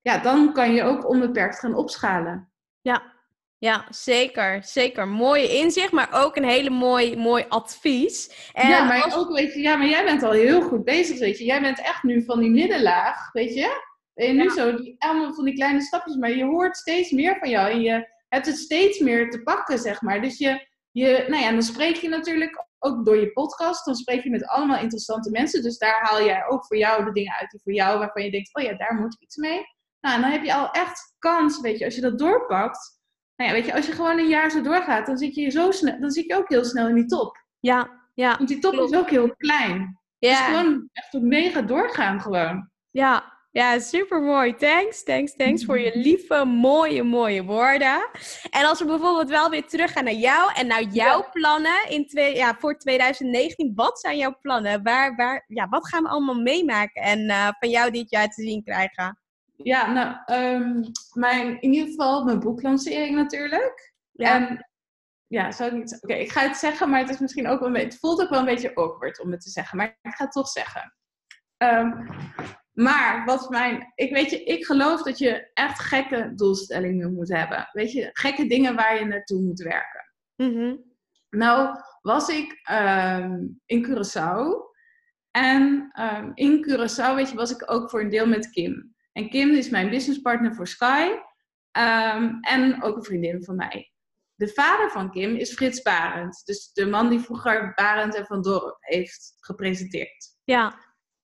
[0.00, 2.52] ja, dan kan je ook onbeperkt gaan opschalen.
[2.80, 3.17] Ja,
[3.60, 4.64] ja, zeker.
[4.64, 5.08] Zeker.
[5.08, 8.50] Mooie inzicht, maar ook een hele mooi, mooi advies.
[8.52, 11.38] En ja, maar ook, weet je, ja, maar jij bent al heel goed bezig, weet
[11.38, 11.44] je.
[11.44, 13.86] Jij bent echt nu van die middenlaag, weet je.
[14.14, 17.48] En nu zo, die, allemaal van die kleine stapjes, maar je hoort steeds meer van
[17.48, 17.70] jou.
[17.70, 20.22] En je hebt het steeds meer te pakken, zeg maar.
[20.22, 23.84] Dus je, je nou ja, dan spreek je natuurlijk ook door je podcast.
[23.84, 25.62] Dan spreek je met allemaal interessante mensen.
[25.62, 28.30] Dus daar haal jij ook voor jou de dingen uit die voor jou, waarvan je
[28.30, 29.62] denkt, oh ja, daar moet ik iets mee.
[30.00, 32.97] Nou, en dan heb je al echt kans, weet je, als je dat doorpakt
[33.38, 35.70] nou ja, weet je, als je gewoon een jaar zo doorgaat, dan zit je, zo
[35.70, 37.44] snel, dan zit je ook heel snel in die top.
[37.60, 38.36] Ja, ja.
[38.36, 39.98] Want die top is ook heel klein.
[40.18, 40.30] Ja.
[40.30, 42.70] Dus gewoon echt mega doorgaan gewoon.
[42.90, 44.54] Ja, ja, super mooi.
[44.54, 48.08] Thanks, thanks, thanks voor je lieve, mooie, mooie woorden.
[48.50, 52.36] En als we bijvoorbeeld wel weer teruggaan naar jou en naar jouw plannen in twee,
[52.36, 53.72] ja, voor 2019.
[53.74, 54.82] Wat zijn jouw plannen?
[54.82, 58.42] Waar, waar, ja, wat gaan we allemaal meemaken en uh, van jou dit jaar te
[58.42, 59.18] zien krijgen?
[59.62, 63.94] Ja, nou, um, mijn, in ieder geval mijn boeklancering natuurlijk.
[64.10, 64.34] Ja.
[64.34, 64.68] En,
[65.26, 65.98] ja, zou ik niet...
[66.00, 67.88] Oké, ik ga het zeggen, maar het is misschien ook wel een beetje...
[67.88, 70.32] Het voelt ook wel een beetje awkward om het te zeggen, maar ik ga het
[70.32, 70.94] toch zeggen.
[71.56, 72.06] Um,
[72.72, 73.92] maar wat mijn...
[73.94, 77.68] Ik weet je, ik geloof dat je echt gekke doelstellingen moet hebben.
[77.72, 80.12] Weet je, gekke dingen waar je naartoe moet werken.
[80.36, 80.84] Mm
[81.30, 84.66] Nou, was ik um, in Curaçao.
[85.30, 85.90] En
[86.34, 88.96] in Curaçao, weet je, was ik ook voor een deel met Kim.
[89.18, 91.08] En Kim is mijn businesspartner voor Sky.
[91.70, 93.92] Ehm, en ook een vriendin van mij.
[94.34, 96.42] De vader van Kim is Frits Barend.
[96.44, 100.36] Dus de man die vroeger Barend en Van Dorp heeft gepresenteerd.
[100.44, 100.78] Ja.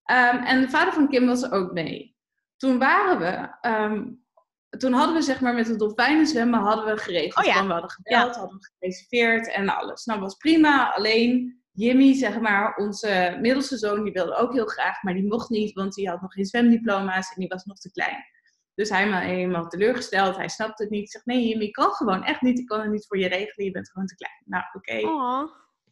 [0.04, 2.16] Ehm, en de vader van Kim was er ook mee.
[2.56, 3.56] Toen waren we...
[3.60, 4.10] Ehm,
[4.78, 7.46] toen hadden we zeg maar met het dolfijnen zwemmen hadden we geregeld.
[7.46, 7.66] Oh ja.
[7.66, 10.04] we hadden gebeld, hadden we gereserveerd en alles.
[10.04, 10.94] Nou, was prima.
[10.94, 15.48] Alleen Jimmy, zeg maar, onze middelste zoon, die wilde ook heel graag, maar die mocht
[15.48, 18.24] niet, want die had nog geen zwemdiploma's en die was nog te klein.
[18.74, 21.02] Dus hij was helemaal teleurgesteld, hij snapte het niet.
[21.02, 23.28] Ik zeg, nee Jimmy, ik kan gewoon echt niet, ik kan het niet voor je
[23.28, 24.42] regelen, je bent gewoon te klein.
[24.44, 25.06] Nou, oké.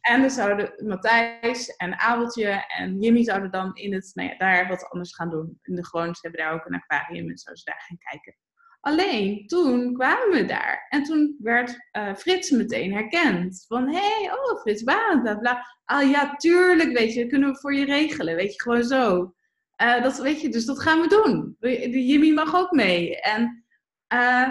[0.01, 4.67] En dan zouden Matthijs en Abeltje en Jimmy zouden dan in het, nou ja, daar
[4.67, 5.59] wat anders gaan doen.
[5.61, 8.35] In de gewoon, ze hebben daar ook een aquarium en zo, ze daar gaan kijken.
[8.83, 13.65] Alleen toen kwamen we daar en toen werd uh, Frits meteen herkend.
[13.67, 15.65] Van hé, hey, oh Frits Barend, bla bla.
[15.85, 18.35] Ah ja, tuurlijk, weet je, kunnen we voor je regelen.
[18.35, 19.33] Weet je, gewoon zo.
[19.81, 21.55] Uh, dat, weet je, dus dat gaan we doen.
[21.91, 23.21] Jimmy mag ook mee.
[23.21, 23.65] En,
[24.13, 24.47] uh,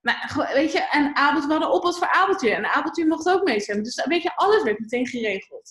[0.00, 2.54] maar, weet je, en Abelt, we hadden oppas voor Abeltje.
[2.54, 3.84] En Abeltje mocht ook meestemmen.
[3.84, 5.70] Dus weet je, alles werd meteen geregeld.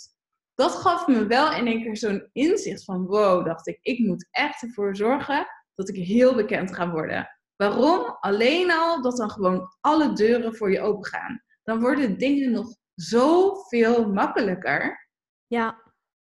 [0.55, 4.27] Dat gaf me wel in één keer zo'n inzicht van wow, dacht ik, ik moet
[4.31, 7.40] echt ervoor zorgen dat ik heel bekend ga worden.
[7.61, 8.17] Waarom?
[8.19, 11.43] Alleen al dat dan gewoon alle deuren voor je open gaan.
[11.63, 15.09] Dan worden dingen nog zoveel makkelijker.
[15.47, 15.81] Ja.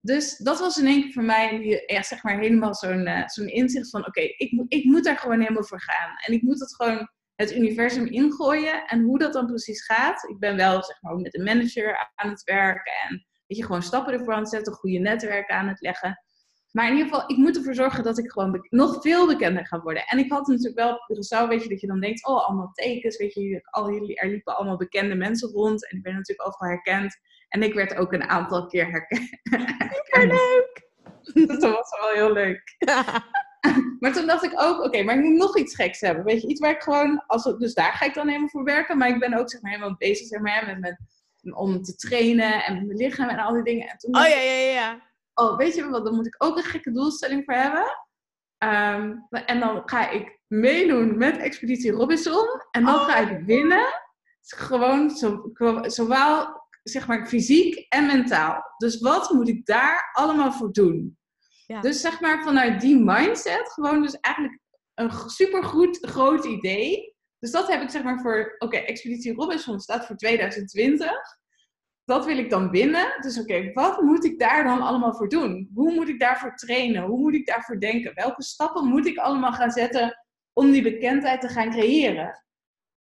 [0.02, 3.48] Dus dat was in één keer voor mij ja, zeg maar helemaal zo'n uh, zo'n
[3.48, 4.08] inzicht van...
[4.08, 6.16] oké, ik, moet, ik moet daar gewoon helemaal voor gaan.
[6.26, 8.86] En ik moet het gewoon het universum ingooien.
[8.86, 10.30] En hoe dat dan precies gaat...
[10.30, 12.94] Ik ben wel zeg maar met een manager aan het werken.
[13.10, 14.74] En weet je, gewoon stappen ervoor aan het zetten.
[14.74, 16.25] Goede netwerken aan het leggen.
[16.76, 19.82] Maar in ieder geval, ik moet ervoor zorgen dat ik gewoon nog veel bekender ga
[19.82, 20.06] worden.
[20.06, 23.18] En ik had natuurlijk wel Curaçao, weet je, dat je dan denkt, oh, allemaal tekens,
[23.18, 25.90] weet je, al, er liepen allemaal bekende mensen rond.
[25.90, 27.18] En ik ben natuurlijk overal herkend.
[27.50, 29.40] En ik werd ook een aantal keer herkend.
[29.42, 30.90] Super leuk!
[31.48, 32.76] dat was wel heel leuk.
[34.00, 36.24] maar toen dacht ik ook, oké, maar ik moet nog iets geks hebben.
[36.24, 38.98] Weet je, iets waar ik gewoon, als, dus daar ga ik dan helemaal voor werken.
[38.98, 42.64] Maar ik ben ook zeg maar helemaal bezig zeg maar, met, met, om te trainen
[42.64, 43.88] en met mijn lichaam en al die dingen.
[43.88, 45.14] En toen oh ja, ja, ja.
[45.36, 47.86] Oh, weet je wat, dan moet ik ook een gekke doelstelling voor hebben.
[48.58, 52.48] Ehm, en dan ga ik meedoen met Expeditie Robinson.
[52.72, 53.46] En dan ga ik oh.
[53.46, 54.04] winnen.
[54.42, 58.62] Gewoon zo, zowel zeg maar fysiek en mentaal.
[58.78, 61.18] Dus wat moet ik daar allemaal voor doen?
[61.66, 61.82] Ja.
[61.82, 64.60] Dus zeg maar vanuit die mindset, gewoon dus eigenlijk
[64.94, 67.16] een supergoed groot idee.
[67.40, 71.12] Dus dat heb ik zeg maar voor, oké, Expeditie Robinson staat voor 2020.
[72.06, 73.22] Dat wil ik dan winnen.
[73.22, 75.70] Dus oké, wat moet ik daar dan allemaal voor doen?
[75.74, 77.04] Hoe moet ik daarvoor trainen?
[77.04, 78.14] Hoe moet ik daarvoor denken?
[78.14, 80.18] Welke stappen moet ik allemaal gaan zetten
[80.54, 82.44] om die bekendheid te gaan creëren?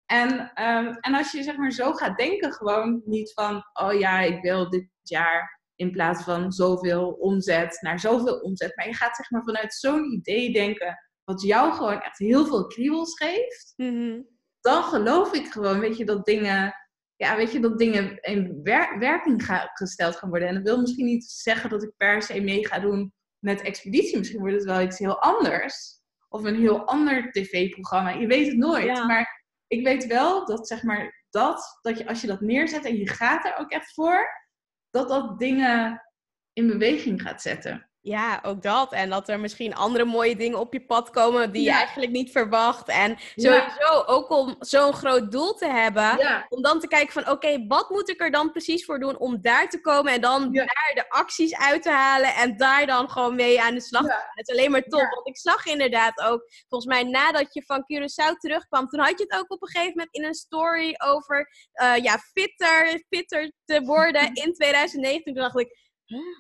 [0.06, 4.20] En, ehm, en als je zeg maar zo gaat denken, gewoon niet van, oh ja,
[4.20, 8.76] ik wil dit jaar in plaats van zoveel omzet naar zoveel omzet.
[8.76, 12.68] Maar je gaat zeg maar vanuit zo'n idee denken, wat jou gewoon echt heel veel
[12.68, 13.74] kriebels geeft.
[13.76, 14.22] Mhm.
[14.62, 16.74] Dan geloof ik gewoon, weet je, dat dingen,
[17.22, 18.60] ja, weet je, dat dingen in
[19.00, 20.48] werking gesteld gaan worden.
[20.48, 24.18] En dat wil misschien niet zeggen dat ik per se mee ga doen met expeditie.
[24.18, 26.00] Misschien wordt het wel iets heel anders.
[26.30, 28.10] Of een heel ander tv-programma.
[28.10, 29.08] Je weet het nooit.
[29.08, 32.96] Maar ik weet wel dat, zeg maar, dat, dat je als je dat neerzet en
[32.96, 34.28] je gaat er ook echt voor,
[34.90, 36.04] dat dat dingen
[36.54, 37.91] in beweging gaat zetten.
[38.04, 38.94] Ja, ook dat.
[38.94, 42.32] En dat er misschien andere mooie dingen op je pad komen die je eigenlijk niet
[42.32, 42.88] verwacht.
[42.88, 46.46] En sowieso ook om zo'n groot doel te hebben.
[46.50, 49.42] Om dan te kijken van oké, wat moet ik er dan precies voor doen om
[49.42, 50.14] daar te komen.
[50.14, 52.36] En dan daar de acties uit te halen.
[52.36, 54.32] En daar dan gewoon mee aan de slag te gaan.
[54.34, 55.10] Het is alleen maar top.
[55.14, 58.88] Want ik zag inderdaad ook, volgens mij nadat je van Curaçao terugkwam.
[58.88, 61.50] Toen had je het ook op een gegeven moment in een story over
[61.82, 65.34] uh, ja, fitter, fitter te worden in 2019.
[65.34, 65.90] Toen dacht ik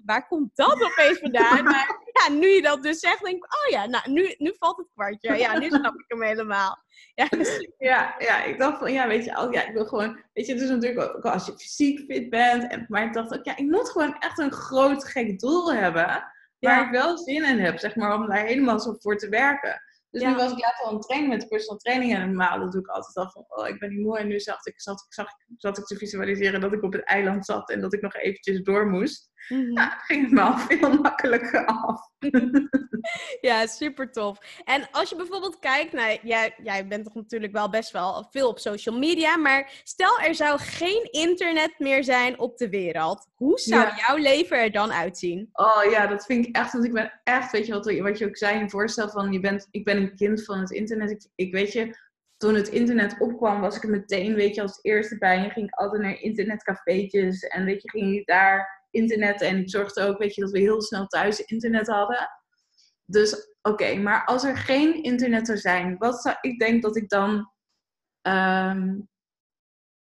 [0.06, 1.64] waar komt dat opeens vandaan?
[1.64, 4.78] Maar ja, nu je dat dus zegt, denk ik, oh ja, nou, nu, nu valt
[4.78, 5.36] het kwartje.
[5.36, 6.84] Ja, nu snap ik hem helemaal.
[7.14, 7.28] Ja,
[7.92, 10.62] ja, ja, ik dacht van, ja, weet je, ja, ik wil gewoon, weet je, het
[10.62, 12.72] is natuurlijk ook als je fysiek fit bent.
[12.72, 16.24] En, maar ik dacht ook, ja, ik moet gewoon echt een groot gek doel hebben.
[16.60, 19.82] Waar ik wel zin in heb, zeg maar, om daar helemaal zo voor te werken.
[20.12, 22.14] Dus nu was ik later aan het trainen met personal training.
[22.14, 24.20] En normaal dat doe ik altijd al van, oh, ik ben niet moe.
[24.20, 27.46] En nu zat ik, zat, zag, zat ik te visualiseren dat ik op het eiland
[27.46, 29.31] zat en dat ik nog eventjes door moest.
[29.48, 32.10] Mm Nou, ging het me al veel makkelijker af.
[33.42, 34.62] ja, super tof.
[34.64, 38.50] En als je bijvoorbeeld kijkt naar, jij, jij bent toch natuurlijk wel best wel veel
[38.50, 43.28] op social media, maar stel er zou geen internet meer zijn op de wereld.
[43.36, 45.50] Hoe zou jouw leven er dan uitzien?
[45.54, 48.26] Oh ja, dat vind ik echt, want ik ben echt, weet je wat, wat je
[48.26, 51.12] ook zei in voorstel van, je bent, ik ben een kind van het internet.
[51.12, 51.96] Ik, ik weet je,
[52.38, 55.38] toen het internet opkwam, was ik er meteen, weet je, als eerste bij.
[55.38, 59.42] En ging ik altijd naar internetcafeetjes en weet je, ging je daar internet.
[59.42, 62.30] En ik zorgde ook, weet je, dat we heel snel thuis internet hadden.
[63.06, 67.10] Dus oké, maar als er geen internet zou zijn, wat zou ik denk dat ik
[67.10, 67.52] dan.
[68.22, 69.00] Ehm,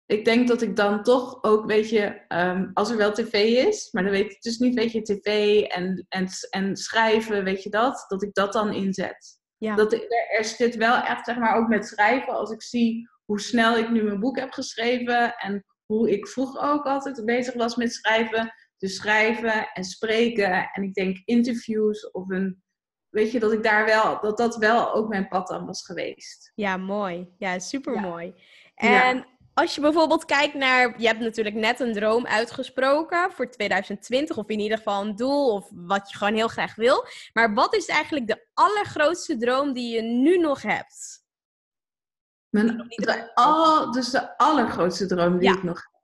[0.07, 3.32] ik denk dat ik dan toch ook, weet je, ehm, als er wel tv
[3.66, 7.62] is, maar dan weet ik dus niet, weet je, tv en, en, en schrijven, weet
[7.62, 9.39] je dat, dat ik dat dan inzet.
[9.57, 9.74] Ja.
[9.74, 10.07] Dat er,
[10.39, 13.91] er zit wel echt, zeg maar, ook met schrijven, als ik zie hoe snel ik
[13.91, 18.53] nu mijn boek heb geschreven en hoe ik vroeger ook altijd bezig was met schrijven,
[18.79, 20.70] dus schrijven en spreken.
[20.72, 22.62] En ik denk interviews of een.
[23.09, 26.53] Weet je, dat ik daar wel, dat dat wel ook mijn pad dan was geweest.
[26.55, 27.29] Ja, mooi.
[27.39, 28.35] Ja, super mooi.
[28.74, 29.26] En
[29.59, 34.49] als je bijvoorbeeld kijkt naar, je hebt natuurlijk net een droom uitgesproken voor 2020, of
[34.49, 37.07] in ieder geval een doel, of wat je gewoon heel graag wil.
[37.33, 41.26] Maar wat is eigenlijk de allergrootste droom die je nu nog hebt?
[42.49, 45.97] Mijn, de, al, dus de allergrootste droom die ik nog heb.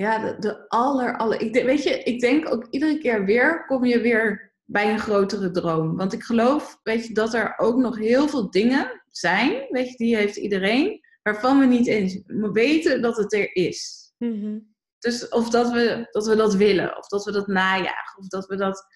[0.00, 1.40] Ja, de, de aller, aller.
[1.40, 5.50] Ik weet je, ik denk ook iedere keer weer kom je weer bij een grotere
[5.50, 5.96] droom.
[5.96, 9.96] Want ik geloof, weet je, dat er ook nog heel veel dingen zijn, weet je,
[9.96, 12.22] die heeft iedereen, waarvan we niet eens
[12.52, 14.12] weten dat het er is.
[14.18, 14.58] Mhm.
[14.98, 18.46] Dus of dat we, dat we dat willen, of dat we dat najagen, of dat
[18.46, 18.86] we dat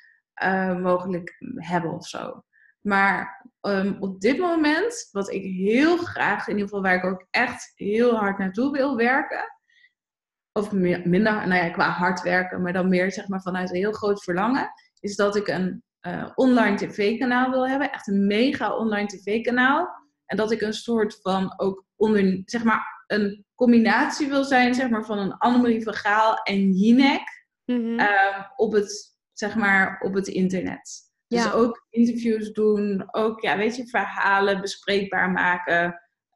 [0.43, 2.43] uh, mogelijk hebben of zo.
[2.81, 7.27] Maar um, op dit moment, wat ik heel graag, in ieder geval waar ik ook
[7.31, 9.54] echt heel hard naartoe wil werken,
[10.57, 13.93] of minder, nou ja, qua hard werken, maar dan meer zeg maar vanuit een heel
[13.93, 17.93] groot verlangen, is dat ik een uh, online tv-kanaal wil hebben.
[17.93, 19.89] Echt een mega online tv-kanaal.
[20.27, 24.89] En dat ik een soort van ook onder, zeg maar, een combinatie wil zijn, zeg
[24.89, 28.01] maar, van een Annemarie van Gaal en Jinek mm
[28.57, 31.03] op het, zeg maar, op het internet.
[31.27, 35.85] Dus ook interviews doen, ook, ja, weet je, verhalen bespreekbaar maken.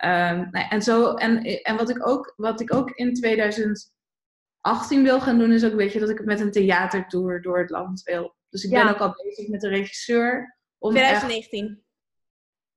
[0.04, 3.92] Um, en, zo, en, en wat, ik ook, wat ik ook in 2000
[4.60, 7.70] 18 wil gaan doen, is ook een beetje dat ik met een theatertour door het
[7.70, 8.36] land wil.
[8.48, 11.82] Dus ik ben ook al bezig met de regisseur 2019.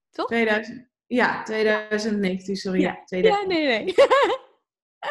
[0.09, 0.27] Toch?
[0.27, 2.81] 2000, ja, 2019, sorry.
[2.81, 3.93] Ja, ja nee, nee.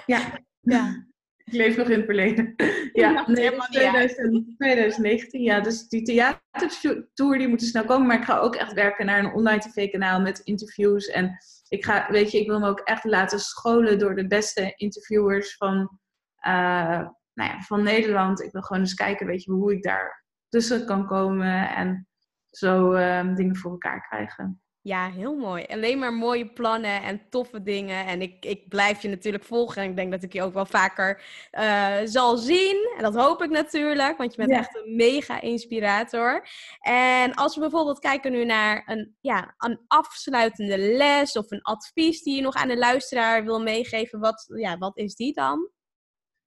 [0.07, 0.41] ja.
[0.61, 1.09] ja.
[1.45, 2.55] Ik leef nog in het verleden.
[2.93, 5.43] Ja, nee, 2000, 2019.
[5.43, 8.07] Ja, dus die theatertour die moet er snel komen.
[8.07, 11.07] Maar ik ga ook echt werken naar een online tv-kanaal met interviews.
[11.07, 11.37] En
[11.69, 15.57] ik ga, weet je, ik wil me ook echt laten scholen door de beste interviewers
[15.57, 16.01] van,
[16.47, 18.43] uh, nou ja, van Nederland.
[18.43, 21.75] Ik wil gewoon eens kijken, weet je, hoe ik daar tussen kan komen.
[21.75, 22.09] En
[22.51, 24.63] zo uh, dingen voor elkaar krijgen.
[24.83, 25.65] Ja, heel mooi.
[25.69, 28.07] Alleen maar mooie plannen en toffe dingen.
[28.07, 29.83] En ik, ik blijf je natuurlijk volgen.
[29.83, 31.23] En ik denk dat ik je ook wel vaker
[31.53, 32.93] uh, zal zien.
[32.97, 36.49] En dat hoop ik natuurlijk, want je bent echt een mega inspirator.
[36.81, 42.23] En als we bijvoorbeeld kijken nu naar een, ja, een afsluitende les of een advies
[42.23, 45.71] die je nog aan de luisteraar wil meegeven, wat, ja, wat is die dan?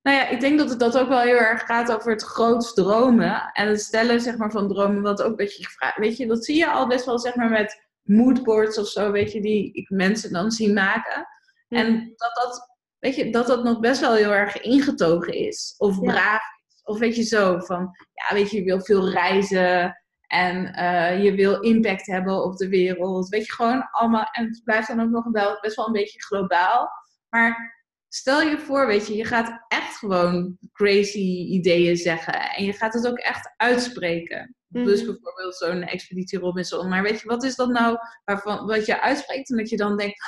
[0.04, 2.74] Nou ja, ik denk dat het dat ook wel heel erg gaat over het groots
[2.74, 3.50] dromen.
[3.52, 5.96] En het stellen zeg maar, van dromen, wat ook een beetje gevraagd.
[5.96, 9.32] Weet je, dat zie je al best wel zeg maar met moodboards of zo, weet
[9.32, 11.26] je, die ik mensen dan zie maken.
[11.68, 15.74] En dat dat, weet je, dat dat nog best wel heel erg ingetogen is.
[15.78, 16.80] Of braaf is.
[16.82, 20.02] Of weet je zo, van, ja, weet je, je wil veel reizen.
[20.26, 23.28] En uh, je wil impact hebben op de wereld.
[23.28, 24.28] Weet je, gewoon allemaal.
[24.32, 26.88] En het blijft dan ook nog wel best wel een beetje globaal.
[27.28, 27.83] Maar
[28.14, 32.50] stel je voor, weet je, je gaat echt gewoon crazy ideeën zeggen.
[32.50, 34.54] En je gaat het ook echt uitspreken.
[34.68, 35.10] Dus mhm.
[35.10, 36.88] bijvoorbeeld zo'n expeditie Robinson.
[36.88, 39.96] Maar weet je, wat is dat nou waarvan, wat je uitspreekt en dat je dan
[39.96, 40.18] denkt...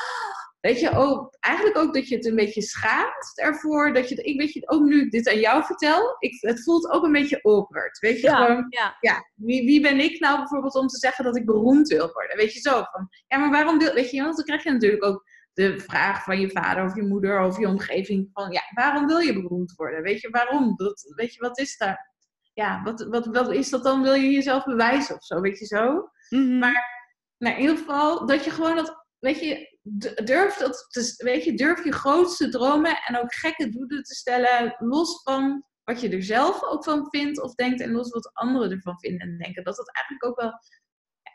[0.61, 3.95] Weet je, ook, eigenlijk ook dat je het een beetje schaamt ervoor.
[3.95, 6.91] Dat je, ik weet je, ook nu ik dit aan jou vertel, ik, het voelt
[6.91, 7.99] ook een beetje awkward.
[7.99, 8.97] Weet je, gewoon, ja.
[9.01, 12.37] ja wie, wie ben ik nou bijvoorbeeld om te zeggen dat ik beroemd wil worden?
[12.37, 15.05] Weet je, zo van, ja, maar waarom wil, weet je, want dan krijg je natuurlijk
[15.05, 15.24] ook
[15.57, 19.19] de vraag van je vader of je moeder of je omgeving van, ja, waarom wil
[19.19, 20.03] je beroemd worden?
[20.03, 20.77] Weet je, waarom?
[20.77, 22.15] Dat, weet je, wat is daar?
[22.57, 24.03] ja, wat, wat, wat is dat dan?
[24.03, 26.11] Wil je jezelf bewijzen of zo, weet je zo?
[26.29, 26.59] Mhm.
[26.59, 26.85] Maar
[27.39, 29.79] nou, in ieder geval dat je gewoon dat, weet je,
[30.25, 34.77] durf dat, te, weet je, durf je grootste dromen en ook gekke doelen te stellen,
[34.79, 38.71] los van wat je er zelf ook van vindt of denkt en los wat anderen
[38.71, 39.65] ervan vinden en denken.
[39.65, 40.53] Dat dat eigenlijk ook wel,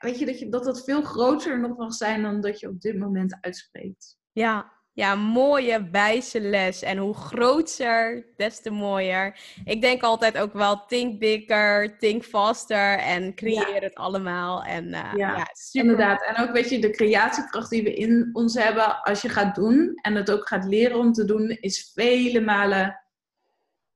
[0.01, 2.81] weet je, dat, je, dat dat veel groter nog mag zijn dan dat je op
[2.81, 4.17] dit moment uitspreekt.
[4.31, 6.81] Ja, ja, mooie wijze les.
[6.81, 9.39] En hoe groter, des te mooier.
[9.65, 14.63] Ik denk altijd ook wel think bigger, think faster en creëer het allemaal.
[14.63, 16.23] En, uh, ja, ja inderdaad.
[16.23, 19.93] En ook weet je, de creatiekracht die we in ons hebben als je gaat doen
[20.01, 23.00] en het ook gaat leren om te doen, is vele malen,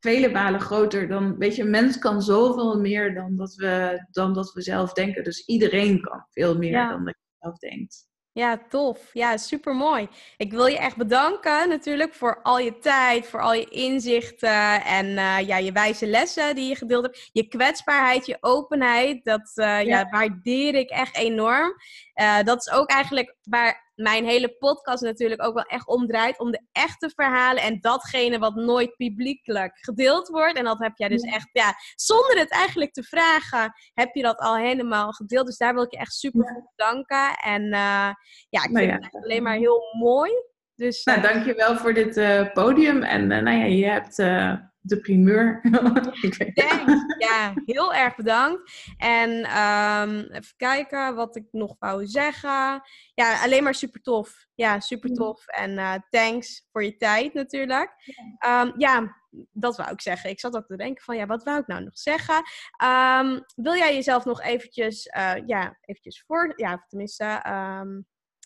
[0.05, 4.33] vele malen groter dan, weet je, een mens kan zoveel meer dan dat we, dan
[4.33, 5.23] dat we zelf denken.
[5.23, 8.07] Dus iedereen kan veel meer dan dat je zelf denkt.
[8.31, 9.09] Ja, tof.
[9.13, 10.07] Ja, super mooi.
[10.37, 15.05] Ik wil je echt bedanken natuurlijk voor al je tijd, voor al je inzichten en
[15.05, 17.29] uh, ja, je wijze lessen die je gedeeld hebt.
[17.31, 19.79] Je kwetsbaarheid, je openheid, dat uh, ja.
[19.79, 20.09] ja.
[20.09, 21.73] waardeer ik echt enorm.
[22.21, 26.39] Uh, dat is ook eigenlijk waar mijn hele podcast natuurlijk ook wel echt omdraait.
[26.39, 30.57] Om de echte verhalen en datgene wat nooit publiekelijk gedeeld wordt.
[30.57, 34.37] En dat heb jij dus echt, ja, zonder het eigenlijk te vragen, heb je dat
[34.37, 35.45] al helemaal gedeeld.
[35.45, 37.35] Dus daar wil ik je echt super voor bedanken.
[37.43, 38.09] En uh,
[38.49, 40.31] ja, ik nou vind het alleen maar heel mooi.
[40.75, 42.13] Dus, nou, uh, dankjewel voor dit
[42.53, 43.03] podium.
[43.03, 44.15] En nou ja, je hebt
[44.85, 45.59] de primeur.
[47.27, 48.71] ja, heel erg bedankt.
[48.97, 49.29] En
[49.61, 52.81] um, even kijken wat ik nog wou zeggen.
[53.13, 54.45] Ja, alleen maar super tof.
[54.55, 55.15] Ja, super mm.
[55.15, 55.47] tof.
[55.47, 57.93] En uh, thanks voor je tijd natuurlijk.
[58.39, 58.61] Ja.
[58.61, 59.15] Um, ja,
[59.51, 60.29] dat wou ik zeggen.
[60.29, 62.43] Ik zat ook te denken van, ja, wat wou ik nou nog zeggen?
[62.83, 67.25] Um, wil jij jezelf nog eventjes, uh, ja, eventjes voor, ja, tenminste,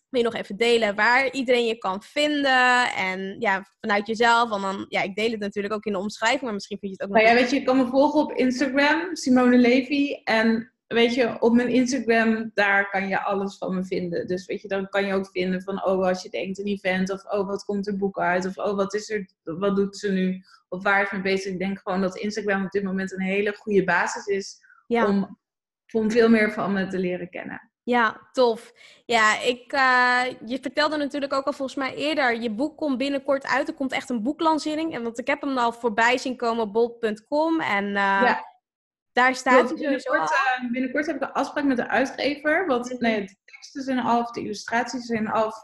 [0.10, 2.94] wil je nog even delen waar iedereen je kan vinden.
[2.96, 4.52] En ja, vanuit jezelf.
[4.52, 6.98] En dan, ja, ik deel het natuurlijk ook in de omschrijving, maar misschien vind je
[6.98, 7.24] het ook nog...
[7.24, 10.22] Nou ja, weet je, je kan me volgen op Instagram, Simone Levy.
[10.24, 14.28] En weet je, op mijn Instagram, daar kan je alles van me vinden.
[14.28, 17.12] Dus weet je, dan kan je ook vinden van, oh, als je denkt een event.
[17.12, 18.46] Of, oh, wat komt er boek uit?
[18.46, 20.44] Of, oh, wat is er, wat doet ze nu?
[20.70, 21.54] Of waar is mee bezig?
[21.54, 24.58] Ik denk gewoon dat Instagram op dit moment een hele goede basis is
[24.88, 25.40] om,
[25.92, 27.69] om veel meer van me te leren kennen.
[27.90, 28.74] Ja, tof.
[29.06, 33.48] Ja, ik, uh, je vertelde natuurlijk ook al volgens mij eerder, je boek komt binnenkort
[33.48, 33.68] uit.
[33.68, 34.94] Er komt echt een boeklancering.
[34.94, 37.62] En want ik heb hem al voorbij zien komen op bol.com.
[37.62, 38.46] En uh, ja.
[39.12, 42.68] daar staat ja, binnenkort, uh, binnenkort heb ik een afspraak met de uitgever.
[42.68, 43.04] Want mhm.
[43.04, 45.56] nee, de teksten zijn af, de illustraties zijn af.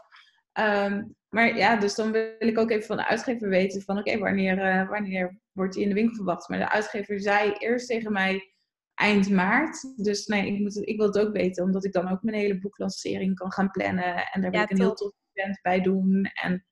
[0.52, 4.08] Um, maar ja, dus dan wil ik ook even van de uitgever weten van oké,
[4.08, 6.48] okay, wanneer, wanneer wordt die in de winkel verwacht?
[6.48, 8.55] Maar de uitgever zei eerst tegen mij
[8.96, 9.92] eind maart.
[9.96, 12.58] Dus nee, ik, moet ik wil het ook weten, omdat ik dan ook mijn hele
[12.58, 14.30] boeklancering kan gaan plannen.
[14.32, 16.30] En daar wil ik een heel tof event bij doen.
[16.34, 16.66] En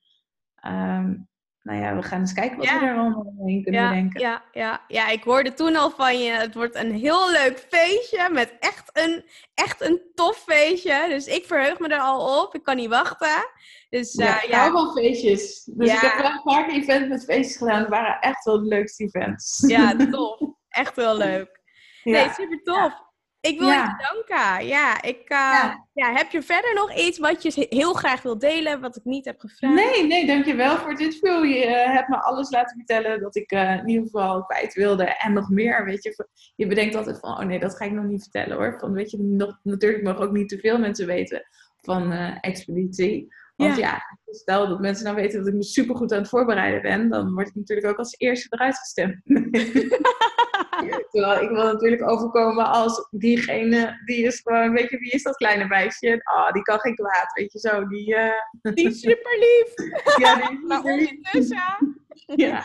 [0.67, 1.29] um,
[1.65, 4.21] nou ja, we gaan eens kijken wat we er allemaal heen kunnen ja, denken.
[4.21, 8.29] Ja, ja, ja, ik hoorde toen al van je, het wordt een heel leuk feestje
[8.33, 11.07] met echt een, echt een tof feestje.
[11.09, 13.51] Dus ik verheug me er al op, ik kan niet wachten.
[13.89, 15.65] Dus, ja, uh, ik hou van feestjes.
[15.65, 17.81] Dus ik heb wel een paar events met feestjes gedaan.
[17.81, 19.65] Het waren echt wel de leukste events.
[19.67, 20.41] Ja, tof.
[20.69, 21.63] Echt heel leuk.
[22.05, 23.03] Nee, super tof.
[23.45, 24.67] Ik wil je bedanken.
[24.67, 26.13] Ja, ik, uh, ja.
[26.13, 29.41] heb je verder nog iets wat je heel graag wil delen, wat ik niet heb
[29.41, 29.75] gevraagd?
[29.75, 31.45] Nee, nee, dankjewel voor dit interview.
[31.45, 35.05] Je uh, hebt me alles laten vertellen dat ik uh, in ieder geval kwijt wilde
[35.05, 35.85] en nog meer.
[35.85, 38.77] Weet je, je bedenkt altijd van, oh nee, dat ga ik nog niet vertellen hoor.
[38.79, 41.47] Van, weet je, nog, natuurlijk mogen ook niet te veel mensen weten
[41.81, 43.35] van Expeditie.
[43.57, 44.03] Want ja.
[44.27, 47.35] stel dat mensen nou weten dat ik me super goed aan het voorbereiden ben, dan
[47.35, 49.21] word ik natuurlijk ook als eerste eruit gestemd.
[51.11, 55.37] Terwijl ik wil natuurlijk overkomen als diegene, die is gewoon, weet je, wie is dat
[55.37, 56.21] kleine meisje?
[56.23, 57.87] Ah, oh, die kan geen kwaad, weet je zo.
[57.87, 58.31] Die, uh...
[58.75, 59.93] die is super lief.
[60.25, 62.03] ja, die is maar ondertussen.
[62.37, 62.63] ja.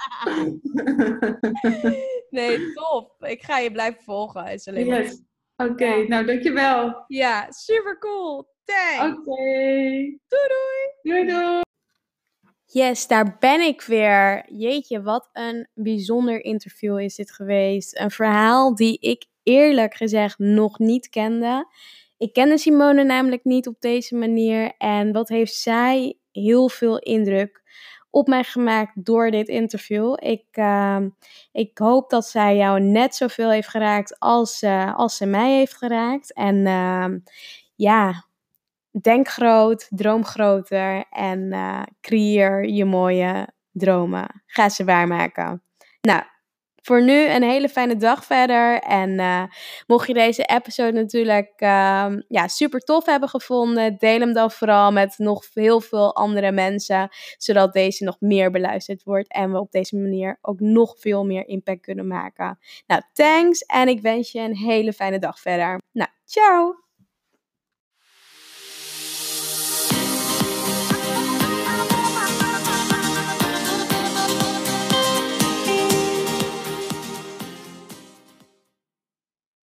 [2.29, 3.15] nee, top.
[3.19, 4.51] Ik ga je blijven volgen.
[4.51, 5.21] Is alleen yes.
[5.55, 7.03] Oké, okay, nou dankjewel.
[7.07, 8.37] Ja, super cool.
[8.37, 9.19] Oké.
[9.19, 10.19] Okay.
[10.27, 10.91] Doei doei.
[11.01, 11.61] Doei doei.
[12.71, 14.45] Yes, daar ben ik weer.
[14.51, 17.99] Jeetje, wat een bijzonder interview is dit geweest.
[17.99, 21.67] Een verhaal die ik eerlijk gezegd nog niet kende.
[22.17, 24.73] Ik kende Simone namelijk niet op deze manier.
[24.77, 27.61] En wat heeft zij heel veel indruk
[28.09, 30.15] op mij gemaakt door dit interview.
[30.19, 30.99] Ik, uh,
[31.51, 35.77] ik hoop dat zij jou net zoveel heeft geraakt als, uh, als ze mij heeft
[35.77, 36.33] geraakt.
[36.33, 37.05] En uh,
[37.75, 38.25] ja,
[39.01, 44.43] denk groot, droom groter en uh, creëer je mooie dromen.
[44.45, 45.63] Ga ze waarmaken.
[46.01, 46.23] Nou,
[46.89, 48.79] voor nu een hele fijne dag verder.
[48.79, 49.43] En uh,
[49.87, 54.91] mocht je deze episode natuurlijk uh, ja, super tof hebben gevonden, deel hem dan vooral
[54.91, 59.71] met nog heel veel andere mensen, zodat deze nog meer beluisterd wordt en we op
[59.71, 62.59] deze manier ook nog veel meer impact kunnen maken.
[62.87, 65.81] Nou, thanks en ik wens je een hele fijne dag verder.
[65.91, 66.88] Nou, ciao!